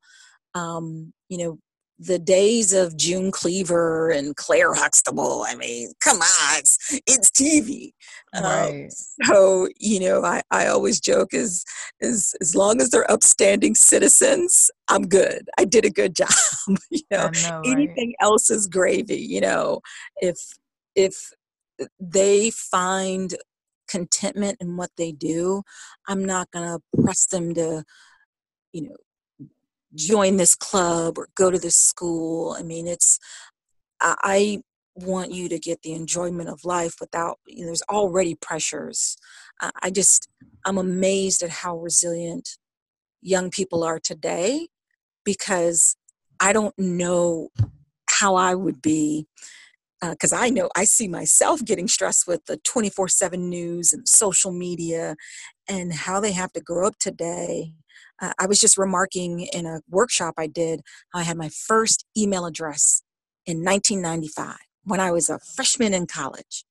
Um, 0.55 1.12
you 1.29 1.38
know, 1.38 1.59
the 1.98 2.18
days 2.18 2.72
of 2.72 2.96
June 2.96 3.30
Cleaver 3.30 4.11
and 4.11 4.35
Claire 4.37 4.74
Huxtable. 4.74 5.44
I 5.46 5.54
mean, 5.54 5.92
come 6.00 6.18
on, 6.18 6.59
it's, 6.59 7.00
it's 7.07 7.30
TV. 7.30 7.92
Um, 8.35 8.44
right. 8.44 8.92
so 9.24 9.68
you 9.78 10.00
know, 10.00 10.24
I, 10.24 10.42
I 10.50 10.66
always 10.66 11.00
joke 11.00 11.33
is 11.33 11.64
is 12.00 12.35
as 12.40 12.54
long 12.54 12.80
as 12.80 12.90
they're 12.90 13.11
upstanding 13.11 13.74
citizens, 13.74 14.70
I'm 14.88 15.07
good. 15.07 15.48
I 15.59 15.64
did 15.64 15.85
a 15.85 15.90
good 15.90 16.16
job. 16.16 16.30
you 16.90 17.02
know, 17.11 17.30
know 17.42 17.62
anything 17.64 18.14
right? 18.20 18.26
else 18.26 18.50
is 18.50 18.66
gravy. 18.66 19.20
You 19.20 19.40
know, 19.40 19.80
if 20.16 20.38
if 20.94 21.30
they 22.00 22.50
find 22.50 23.35
contentment 23.88 24.59
in 24.61 24.76
what 24.76 24.90
they 24.96 25.12
do, 25.12 25.62
I'm 26.09 26.24
not 26.24 26.50
going 26.50 26.66
to 26.66 27.02
press 27.02 27.26
them 27.26 27.54
to, 27.54 27.85
you 28.72 28.83
know, 28.83 28.96
join 29.94 30.37
this 30.37 30.54
club 30.54 31.18
or 31.18 31.28
go 31.35 31.50
to 31.50 31.59
this 31.59 31.76
school. 31.76 32.57
I 32.59 32.62
mean, 32.62 32.87
it's, 32.87 33.18
I, 34.00 34.62
want 34.96 35.33
you 35.33 35.48
to 35.48 35.59
get 35.59 35.83
the 35.83 35.92
enjoyment 35.92 36.48
of 36.48 36.64
life 36.64 36.94
without, 37.00 37.40
you 37.46 37.62
know, 37.62 37.66
there's 37.66 37.83
already 37.90 38.37
pressures. 38.37 39.16
I 39.83 39.90
just, 39.90 40.28
I'm 40.64 40.78
amazed 40.78 41.42
at 41.42 41.50
how 41.50 41.78
resilient 41.78 42.57
young 43.20 43.50
people 43.50 43.83
are 43.83 43.98
today 43.98 44.68
because 45.24 45.96
I 46.38 46.52
don't 46.52 46.78
know 46.78 47.48
how 48.09 48.37
I 48.37 48.54
would 48.54 48.80
be 48.80 49.26
because 50.00 50.33
uh, 50.33 50.38
I 50.38 50.50
know 50.50 50.68
I 50.76 50.85
see 50.85 51.09
myself 51.09 51.64
getting 51.64 51.88
stressed 51.88 52.26
with 52.26 52.44
the 52.46 52.59
24 52.59 53.09
7 53.09 53.48
news 53.48 53.92
and 53.92 54.07
social 54.07 54.52
media 54.52 55.16
and 55.68 55.92
how 55.92 56.20
they 56.20 56.33
have 56.33 56.52
to 56.52 56.61
grow 56.61 56.87
up 56.87 56.98
today. 56.98 57.72
Uh, 58.24 58.32
I 58.38 58.46
was 58.46 58.58
just 58.58 58.78
remarking 58.78 59.40
in 59.52 59.66
a 59.66 59.80
workshop 59.88 60.34
I 60.38 60.46
did, 60.46 60.80
I 61.14 61.22
had 61.22 61.37
my 61.37 61.50
first 61.50 62.06
email 62.16 62.46
address 62.46 63.02
in 63.46 63.58
1995 63.58 64.56
when 64.84 65.00
I 65.00 65.10
was 65.10 65.28
a 65.28 65.38
freshman 65.38 65.92
in 65.92 66.06
college. 66.06 66.64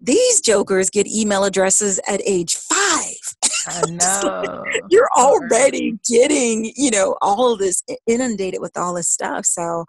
These 0.00 0.40
jokers 0.40 0.90
get 0.90 1.06
email 1.06 1.44
addresses 1.44 2.00
at 2.06 2.20
age 2.26 2.56
five. 2.56 3.16
I 3.66 3.82
know. 3.90 4.64
you're 4.90 5.08
already 5.16 5.98
getting, 6.08 6.72
you 6.76 6.90
know, 6.90 7.16
all 7.20 7.52
of 7.52 7.58
this 7.58 7.82
inundated 8.06 8.60
with 8.60 8.76
all 8.76 8.94
this 8.94 9.10
stuff. 9.10 9.44
So 9.46 9.84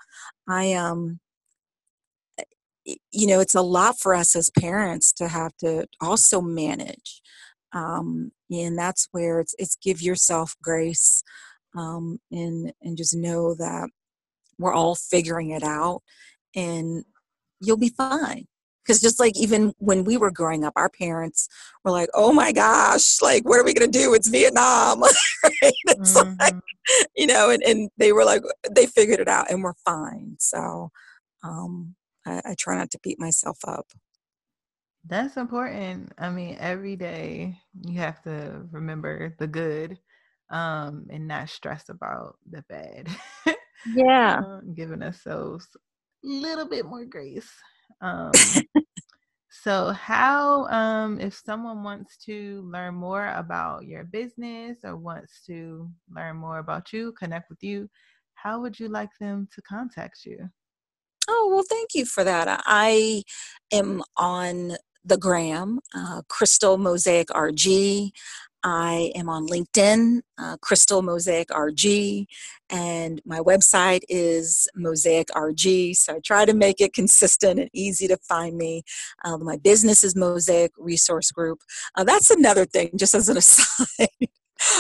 I 0.48 0.74
um 0.74 1.20
you 3.12 3.28
know 3.28 3.40
it's 3.40 3.56
a 3.56 3.62
lot 3.62 4.00
for 4.00 4.14
us 4.14 4.36
as 4.36 4.50
parents 4.50 5.14
to 5.14 5.28
have 5.28 5.56
to 5.58 5.86
also 6.02 6.42
manage 6.42 7.22
um, 7.74 8.32
and 8.52 8.78
that's 8.78 9.08
where 9.12 9.40
it's 9.40 9.56
it's 9.58 9.78
give 9.78 10.02
yourself 10.02 10.56
grace 10.62 11.24
um, 11.78 12.20
and 12.32 12.74
and 12.82 12.98
just 12.98 13.16
know 13.16 13.56
that 13.56 13.90
we're 14.60 14.74
all 14.74 14.96
figuring 14.96 15.52
it 15.52 15.64
out 15.64 16.02
and 16.56 17.04
you'll 17.60 17.78
be 17.78 17.90
fine. 17.90 18.46
Because 18.84 19.00
just 19.00 19.20
like 19.20 19.38
even 19.38 19.74
when 19.78 20.04
we 20.04 20.18
were 20.18 20.32
growing 20.32 20.64
up 20.64 20.74
our 20.76 20.90
parents 20.90 21.48
were 21.84 21.92
like 21.92 22.10
oh 22.16 22.34
my 22.34 22.52
gosh 22.52 23.22
like 23.22 23.48
what 23.48 23.60
are 23.60 23.64
we 23.64 23.74
going 23.74 23.90
to 23.90 24.00
do? 24.00 24.14
It's 24.14 24.28
vietnam. 24.30 25.04
It's 25.88 26.16
mm-hmm. 26.16 26.34
like, 26.40 26.56
you 27.16 27.28
know 27.28 27.50
and, 27.50 27.64
and 27.64 27.90
they 27.98 28.12
were 28.12 28.26
like 28.26 28.42
they 28.70 28.86
figured 28.86 29.20
it 29.20 29.28
out 29.28 29.50
and 29.50 29.64
we're 29.64 29.74
fine. 29.86 30.36
So 30.40 30.90
um, 31.44 31.96
I, 32.26 32.42
I 32.46 32.56
try 32.58 32.78
not 32.78 32.92
to 32.92 33.00
beat 33.02 33.20
myself 33.20 33.58
up. 33.68 33.88
That's 35.06 35.38
important. 35.38 36.14
I 36.18 36.30
mean, 36.30 36.58
every 36.60 36.96
day 36.96 37.60
you 37.82 38.00
have 38.00 38.22
to 38.24 38.68
remember 38.72 39.36
the 39.40 39.48
good 39.48 40.00
um, 40.50 41.08
and 41.10 41.28
not 41.28 41.50
stress 41.50 41.90
about 41.90 42.38
the 42.50 42.64
bad. 42.70 43.08
Yeah. 43.86 44.44
um, 44.44 44.74
giving 44.76 45.02
ourselves 45.04 45.68
a 45.76 46.28
little 46.28 46.68
bit 46.68 46.86
more 46.86 47.06
grace. 47.06 47.52
Um, 48.02 48.34
so, 49.50 49.92
how, 49.92 50.66
um, 50.68 51.20
if 51.20 51.36
someone 51.36 51.84
wants 51.84 52.18
to 52.26 52.62
learn 52.72 52.96
more 52.96 53.28
about 53.28 53.86
your 53.86 54.06
business 54.06 54.80
or 54.84 54.98
wants 54.98 55.46
to 55.48 55.90
learn 56.10 56.38
more 56.38 56.60
about 56.60 56.94
you, 56.94 57.12
connect 57.14 57.50
with 57.50 57.62
you, 57.62 57.90
how 58.34 58.60
would 58.62 58.80
you 58.80 58.88
like 58.88 59.12
them 59.20 59.48
to 59.54 59.62
contact 59.62 60.26
you? 60.26 60.50
Oh, 61.28 61.50
well, 61.54 61.64
thank 61.70 61.90
you 61.94 62.06
for 62.06 62.24
that. 62.24 62.62
I 62.66 63.24
am 63.72 64.04
on 64.18 64.78
the 65.04 65.18
gram, 65.18 65.80
uh, 65.96 66.22
Crystal 66.28 66.78
Mosaic 66.78 67.28
RG. 67.30 68.12
I 68.64 69.12
am 69.16 69.28
on 69.28 69.48
LinkedIn, 69.48 70.22
uh, 70.38 70.58
Crystal 70.62 71.02
Mosaic 71.02 71.48
RG, 71.48 72.28
and 72.70 73.20
my 73.26 73.40
website 73.40 74.02
is 74.08 74.68
Mosaic 74.76 75.30
RG. 75.30 75.96
So 75.96 76.16
I 76.16 76.20
try 76.20 76.46
to 76.46 76.54
make 76.54 76.80
it 76.80 76.94
consistent 76.94 77.60
and 77.60 77.70
easy 77.74 78.08
to 78.08 78.18
find 78.18 78.58
me. 78.58 78.84
Uh, 79.26 79.38
my 79.38 79.58
business 79.58 80.04
is 80.04 80.16
Mosaic 80.16 80.72
Resource 80.78 81.32
Group. 81.32 81.60
Uh, 81.96 82.04
that's 82.04 82.30
another 82.30 82.66
thing, 82.66 82.92
just 82.96 83.16
as 83.16 83.30
an 83.30 83.38
aside. 83.40 84.10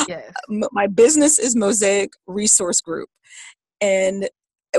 Yes. 0.07 0.31
my 0.47 0.85
business 0.85 1.39
is 1.39 1.55
Mosaic 1.55 2.13
Resource 2.27 2.81
Group. 2.81 3.09
And 3.79 4.29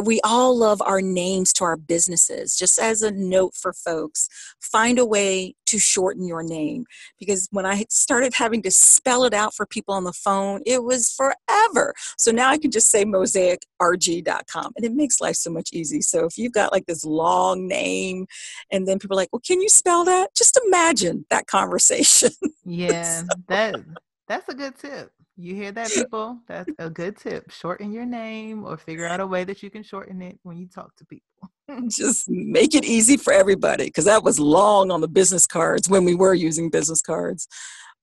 we 0.02 0.20
all 0.24 0.56
love 0.56 0.80
our 0.82 1.02
names 1.02 1.52
to 1.54 1.64
our 1.64 1.76
businesses. 1.76 2.56
Just 2.56 2.78
as 2.78 3.02
a 3.02 3.10
note 3.10 3.54
for 3.54 3.72
folks, 3.72 4.28
find 4.60 4.98
a 4.98 5.04
way 5.04 5.54
to 5.66 5.78
shorten 5.78 6.26
your 6.26 6.42
name. 6.42 6.84
Because 7.18 7.48
when 7.50 7.66
I 7.66 7.84
started 7.88 8.34
having 8.34 8.62
to 8.62 8.70
spell 8.70 9.24
it 9.24 9.34
out 9.34 9.54
for 9.54 9.66
people 9.66 9.94
on 9.94 10.04
the 10.04 10.12
phone, 10.12 10.60
it 10.66 10.84
was 10.84 11.12
forever. 11.12 11.94
So 12.16 12.30
now 12.30 12.50
I 12.50 12.58
can 12.58 12.70
just 12.70 12.90
say 12.90 13.04
mosaicrg.com 13.04 14.72
and 14.76 14.84
it 14.84 14.92
makes 14.92 15.20
life 15.20 15.36
so 15.36 15.50
much 15.50 15.70
easy. 15.72 16.00
So 16.00 16.24
if 16.24 16.38
you've 16.38 16.52
got 16.52 16.72
like 16.72 16.86
this 16.86 17.04
long 17.04 17.66
name 17.66 18.26
and 18.70 18.86
then 18.86 18.98
people 18.98 19.16
are 19.16 19.22
like, 19.22 19.30
well, 19.32 19.42
can 19.46 19.60
you 19.60 19.68
spell 19.68 20.04
that? 20.04 20.34
Just 20.34 20.58
imagine 20.66 21.26
that 21.30 21.46
conversation. 21.46 22.30
Yeah, 22.64 23.22
so. 23.22 23.26
that 23.48 23.74
that's 24.28 24.48
a 24.48 24.54
good 24.54 24.78
tip. 24.78 25.10
You 25.36 25.54
hear 25.54 25.72
that, 25.72 25.90
people? 25.90 26.40
That's 26.46 26.70
a 26.78 26.90
good 26.90 27.16
tip. 27.16 27.50
Shorten 27.50 27.90
your 27.92 28.04
name 28.04 28.64
or 28.64 28.76
figure 28.76 29.06
out 29.06 29.20
a 29.20 29.26
way 29.26 29.44
that 29.44 29.62
you 29.62 29.70
can 29.70 29.82
shorten 29.82 30.20
it 30.20 30.38
when 30.42 30.58
you 30.58 30.68
talk 30.68 30.94
to 30.96 31.06
people. 31.06 31.50
Just 31.88 32.28
make 32.28 32.74
it 32.74 32.84
easy 32.84 33.16
for 33.16 33.32
everybody 33.32 33.84
because 33.84 34.04
that 34.04 34.22
was 34.22 34.38
long 34.38 34.90
on 34.90 35.00
the 35.00 35.08
business 35.08 35.46
cards 35.46 35.88
when 35.88 36.04
we 36.04 36.14
were 36.14 36.34
using 36.34 36.68
business 36.68 37.00
cards. 37.00 37.48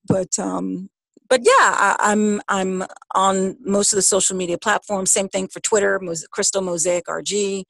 But 0.06 0.38
um, 0.38 0.90
but 1.28 1.42
yeah, 1.44 1.94
I, 2.00 2.12
am 2.12 2.42
I'm, 2.48 2.82
I'm 2.82 2.88
on 3.14 3.56
most 3.60 3.92
of 3.92 3.96
the 3.96 4.02
social 4.02 4.36
media 4.36 4.58
platforms. 4.58 5.12
Same 5.12 5.28
thing 5.28 5.46
for 5.46 5.60
Twitter, 5.60 6.00
Crystal 6.32 6.60
Mosaic 6.60 7.06
RG. 7.06 7.64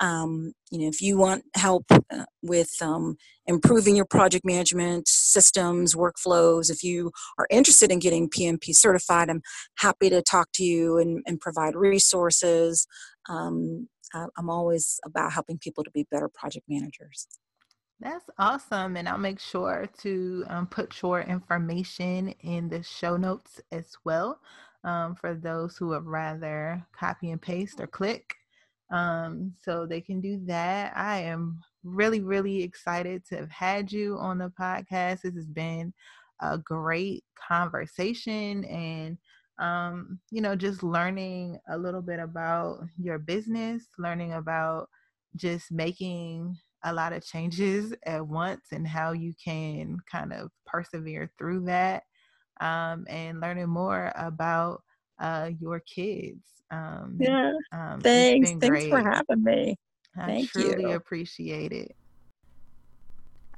Um, 0.00 0.52
you 0.70 0.78
know, 0.78 0.88
if 0.88 1.00
you 1.00 1.18
want 1.18 1.44
help 1.54 1.84
uh, 1.90 2.24
with 2.42 2.70
um, 2.80 3.16
improving 3.46 3.96
your 3.96 4.04
project 4.04 4.44
management 4.44 5.08
systems, 5.08 5.94
workflows, 5.94 6.70
if 6.70 6.82
you 6.84 7.10
are 7.38 7.46
interested 7.50 7.90
in 7.90 7.98
getting 7.98 8.30
PMP 8.30 8.74
certified, 8.74 9.30
I'm 9.30 9.42
happy 9.78 10.10
to 10.10 10.22
talk 10.22 10.48
to 10.54 10.64
you 10.64 10.98
and, 10.98 11.22
and 11.26 11.40
provide 11.40 11.74
resources. 11.74 12.86
Um, 13.28 13.88
I'm 14.14 14.48
always 14.48 14.98
about 15.04 15.32
helping 15.32 15.58
people 15.58 15.84
to 15.84 15.90
be 15.90 16.06
better 16.10 16.28
project 16.28 16.64
managers. 16.68 17.26
That's 18.00 18.30
awesome. 18.38 18.96
And 18.96 19.08
I'll 19.08 19.18
make 19.18 19.40
sure 19.40 19.88
to 20.02 20.44
um, 20.48 20.66
put 20.66 21.02
your 21.02 21.22
information 21.22 22.28
in 22.40 22.68
the 22.68 22.82
show 22.82 23.16
notes 23.16 23.60
as 23.72 23.96
well 24.04 24.40
um, 24.84 25.16
for 25.16 25.34
those 25.34 25.76
who 25.76 25.88
would 25.88 26.06
rather 26.06 26.86
copy 26.92 27.30
and 27.30 27.42
paste 27.42 27.80
or 27.80 27.88
click. 27.88 28.37
Um, 28.90 29.52
so 29.62 29.86
they 29.86 30.00
can 30.00 30.20
do 30.20 30.40
that. 30.46 30.96
I 30.96 31.18
am 31.20 31.60
really, 31.84 32.20
really 32.20 32.62
excited 32.62 33.24
to 33.26 33.36
have 33.36 33.50
had 33.50 33.92
you 33.92 34.16
on 34.18 34.38
the 34.38 34.52
podcast. 34.58 35.22
This 35.22 35.34
has 35.34 35.46
been 35.46 35.92
a 36.40 36.56
great 36.58 37.24
conversation 37.48 38.64
and 38.64 39.18
um, 39.58 40.20
you 40.30 40.40
know, 40.40 40.54
just 40.54 40.82
learning 40.82 41.58
a 41.68 41.76
little 41.76 42.02
bit 42.02 42.20
about 42.20 42.84
your 42.96 43.18
business, 43.18 43.88
learning 43.98 44.32
about 44.34 44.88
just 45.36 45.72
making 45.72 46.56
a 46.84 46.92
lot 46.92 47.12
of 47.12 47.24
changes 47.24 47.92
at 48.06 48.26
once 48.26 48.66
and 48.72 48.86
how 48.86 49.12
you 49.12 49.34
can 49.42 49.98
kind 50.10 50.32
of 50.32 50.50
persevere 50.66 51.30
through 51.38 51.64
that 51.64 52.04
um, 52.60 53.04
and 53.08 53.40
learning 53.40 53.68
more 53.68 54.12
about 54.14 54.82
uh, 55.20 55.50
your 55.60 55.80
kids. 55.80 56.57
Um, 56.70 57.16
yeah. 57.18 57.52
Um, 57.72 58.00
Thanks. 58.00 58.52
Thanks 58.52 58.86
for 58.86 59.00
having 59.00 59.42
me. 59.42 59.76
I 60.16 60.26
Thank 60.26 60.50
truly 60.50 60.82
you. 60.82 60.90
appreciate 60.90 61.72
it. 61.72 61.94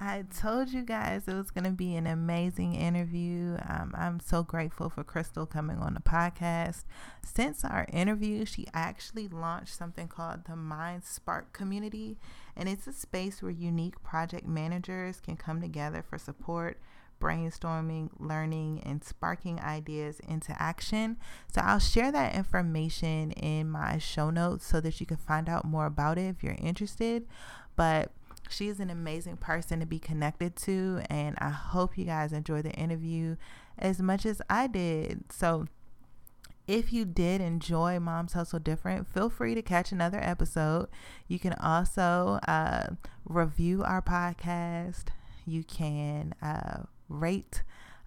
I 0.03 0.25
told 0.35 0.71
you 0.71 0.83
guys 0.83 1.29
it 1.29 1.35
was 1.35 1.51
going 1.51 1.65
to 1.65 1.73
be 1.73 1.95
an 1.95 2.07
amazing 2.07 2.75
interview. 2.75 3.59
Um, 3.69 3.93
I'm 3.95 4.19
so 4.19 4.43
grateful 4.43 4.89
for 4.89 5.05
Crystal 5.05 5.45
coming 5.45 5.77
on 5.77 5.93
the 5.93 6.01
podcast. 6.01 6.85
Since 7.23 7.67
our 7.67 7.87
interview, 7.93 8.47
she 8.47 8.67
actually 8.73 9.29
launched 9.29 9.77
something 9.77 10.09
called 10.09 10.47
the 10.47 10.57
Mind 10.57 11.05
Spark 11.05 11.53
Community, 11.53 12.17
and 12.57 12.67
it's 12.67 12.87
a 12.87 12.95
space 12.95 13.43
where 13.43 13.53
unique 13.53 14.03
project 14.03 14.47
managers 14.47 15.21
can 15.21 15.37
come 15.37 15.61
together 15.61 16.03
for 16.09 16.17
support, 16.17 16.81
brainstorming, 17.21 18.11
learning, 18.19 18.83
and 18.85 19.05
sparking 19.05 19.61
ideas 19.61 20.21
into 20.27 20.55
action. 20.61 21.19
So 21.53 21.61
I'll 21.63 21.79
share 21.79 22.11
that 22.11 22.35
information 22.35 23.33
in 23.33 23.71
my 23.71 23.99
show 23.99 24.31
notes 24.31 24.67
so 24.67 24.81
that 24.81 25.01
you 25.01 25.07
can 25.07 25.19
find 25.19 25.49
out 25.49 25.65
more 25.65 25.87
about 25.87 26.19
it 26.19 26.29
if 26.29 26.43
you're 26.43 26.57
interested. 26.59 27.27
But 27.77 28.11
She's 28.51 28.81
an 28.81 28.91
amazing 28.91 29.37
person 29.37 29.79
to 29.79 29.87
be 29.87 30.01
connected 30.01 30.57
to, 30.57 31.03
and 31.09 31.37
I 31.39 31.51
hope 31.51 31.97
you 31.97 32.05
guys 32.05 32.33
enjoy 32.33 32.63
the 32.63 32.73
interview 32.73 33.37
as 33.79 34.01
much 34.01 34.27
as 34.27 34.43
I 34.51 34.67
did. 34.67 35.33
So, 35.33 35.67
if 36.67 36.93
you 36.93 37.05
did 37.05 37.41
enjoy 37.41 38.01
Moms 38.01 38.33
Hustle 38.33 38.59
Different, 38.59 39.07
feel 39.07 39.31
free 39.31 39.55
to 39.55 39.63
catch 39.63 39.93
another 39.93 40.21
episode. 40.21 40.89
You 41.29 41.39
can 41.39 41.53
also 41.55 42.41
uh, 42.49 42.89
review 43.25 43.85
our 43.85 44.03
podcast. 44.03 45.07
You 45.47 45.63
can 45.63 46.35
uh, 46.43 46.83
rate 47.11 47.63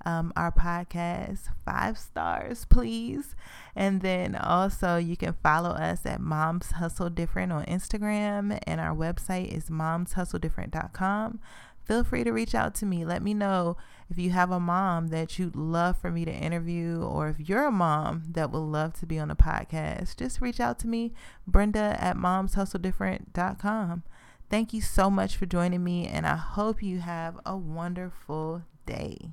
um, 0.06 0.34
our 0.36 0.51
podcast 0.51 1.49
five 1.66 1.97
stars, 1.97 2.66
please. 2.66 3.36
And 3.76 4.01
then 4.01 4.36
also, 4.36 4.97
you 4.97 5.18
can 5.18 5.34
follow 5.41 5.72
us 5.72 6.06
at 6.06 6.20
Moms 6.20 6.72
Hustle 6.72 7.10
Different 7.10 7.51
on 7.51 7.66
Instagram, 7.66 8.60
and 8.68 8.80
our 8.80 8.95
website 8.95 9.56
is 9.56 9.70
momshustledifferent.com. 9.70 11.39
Feel 11.86 12.04
free 12.06 12.24
to 12.24 12.32
reach 12.32 12.56
out 12.56 12.74
to 12.76 12.86
me. 12.86 13.04
Let 13.04 13.22
me 13.22 13.34
know 13.34 13.76
if 14.10 14.18
you 14.18 14.30
have 14.30 14.51
a 14.51 14.60
mom 14.60 15.08
that 15.08 15.38
you'd 15.38 15.56
love 15.56 15.97
for 15.97 16.12
me 16.12 16.24
to 16.24 16.32
interview, 16.32 17.01
or 17.01 17.28
if 17.28 17.49
you're 17.49 17.66
a 17.66 17.72
mom 17.72 18.24
that 18.32 18.51
would 18.51 18.60
love 18.60 18.93
to 18.99 19.06
be 19.06 19.20
on 19.20 19.28
the 19.28 19.36
podcast. 19.36 20.16
Just 20.18 20.39
reach 20.39 20.60
out 20.60 20.80
to 20.80 20.88
me, 20.88 21.14
Brenda 21.45 21.97
at 21.99 22.16
momshustledifferent.com. 22.16 24.04
Thank 24.49 24.72
you 24.72 24.82
so 24.82 25.10
much 25.10 25.36
for 25.36 25.45
joining 25.45 25.84
me, 25.84 26.08
and 26.08 26.26
I 26.26 26.36
hope 26.36 26.84
you 26.84 26.99
have 26.99 27.39
a 27.45 27.58
wonderful 27.58 28.64
day. 28.86 29.31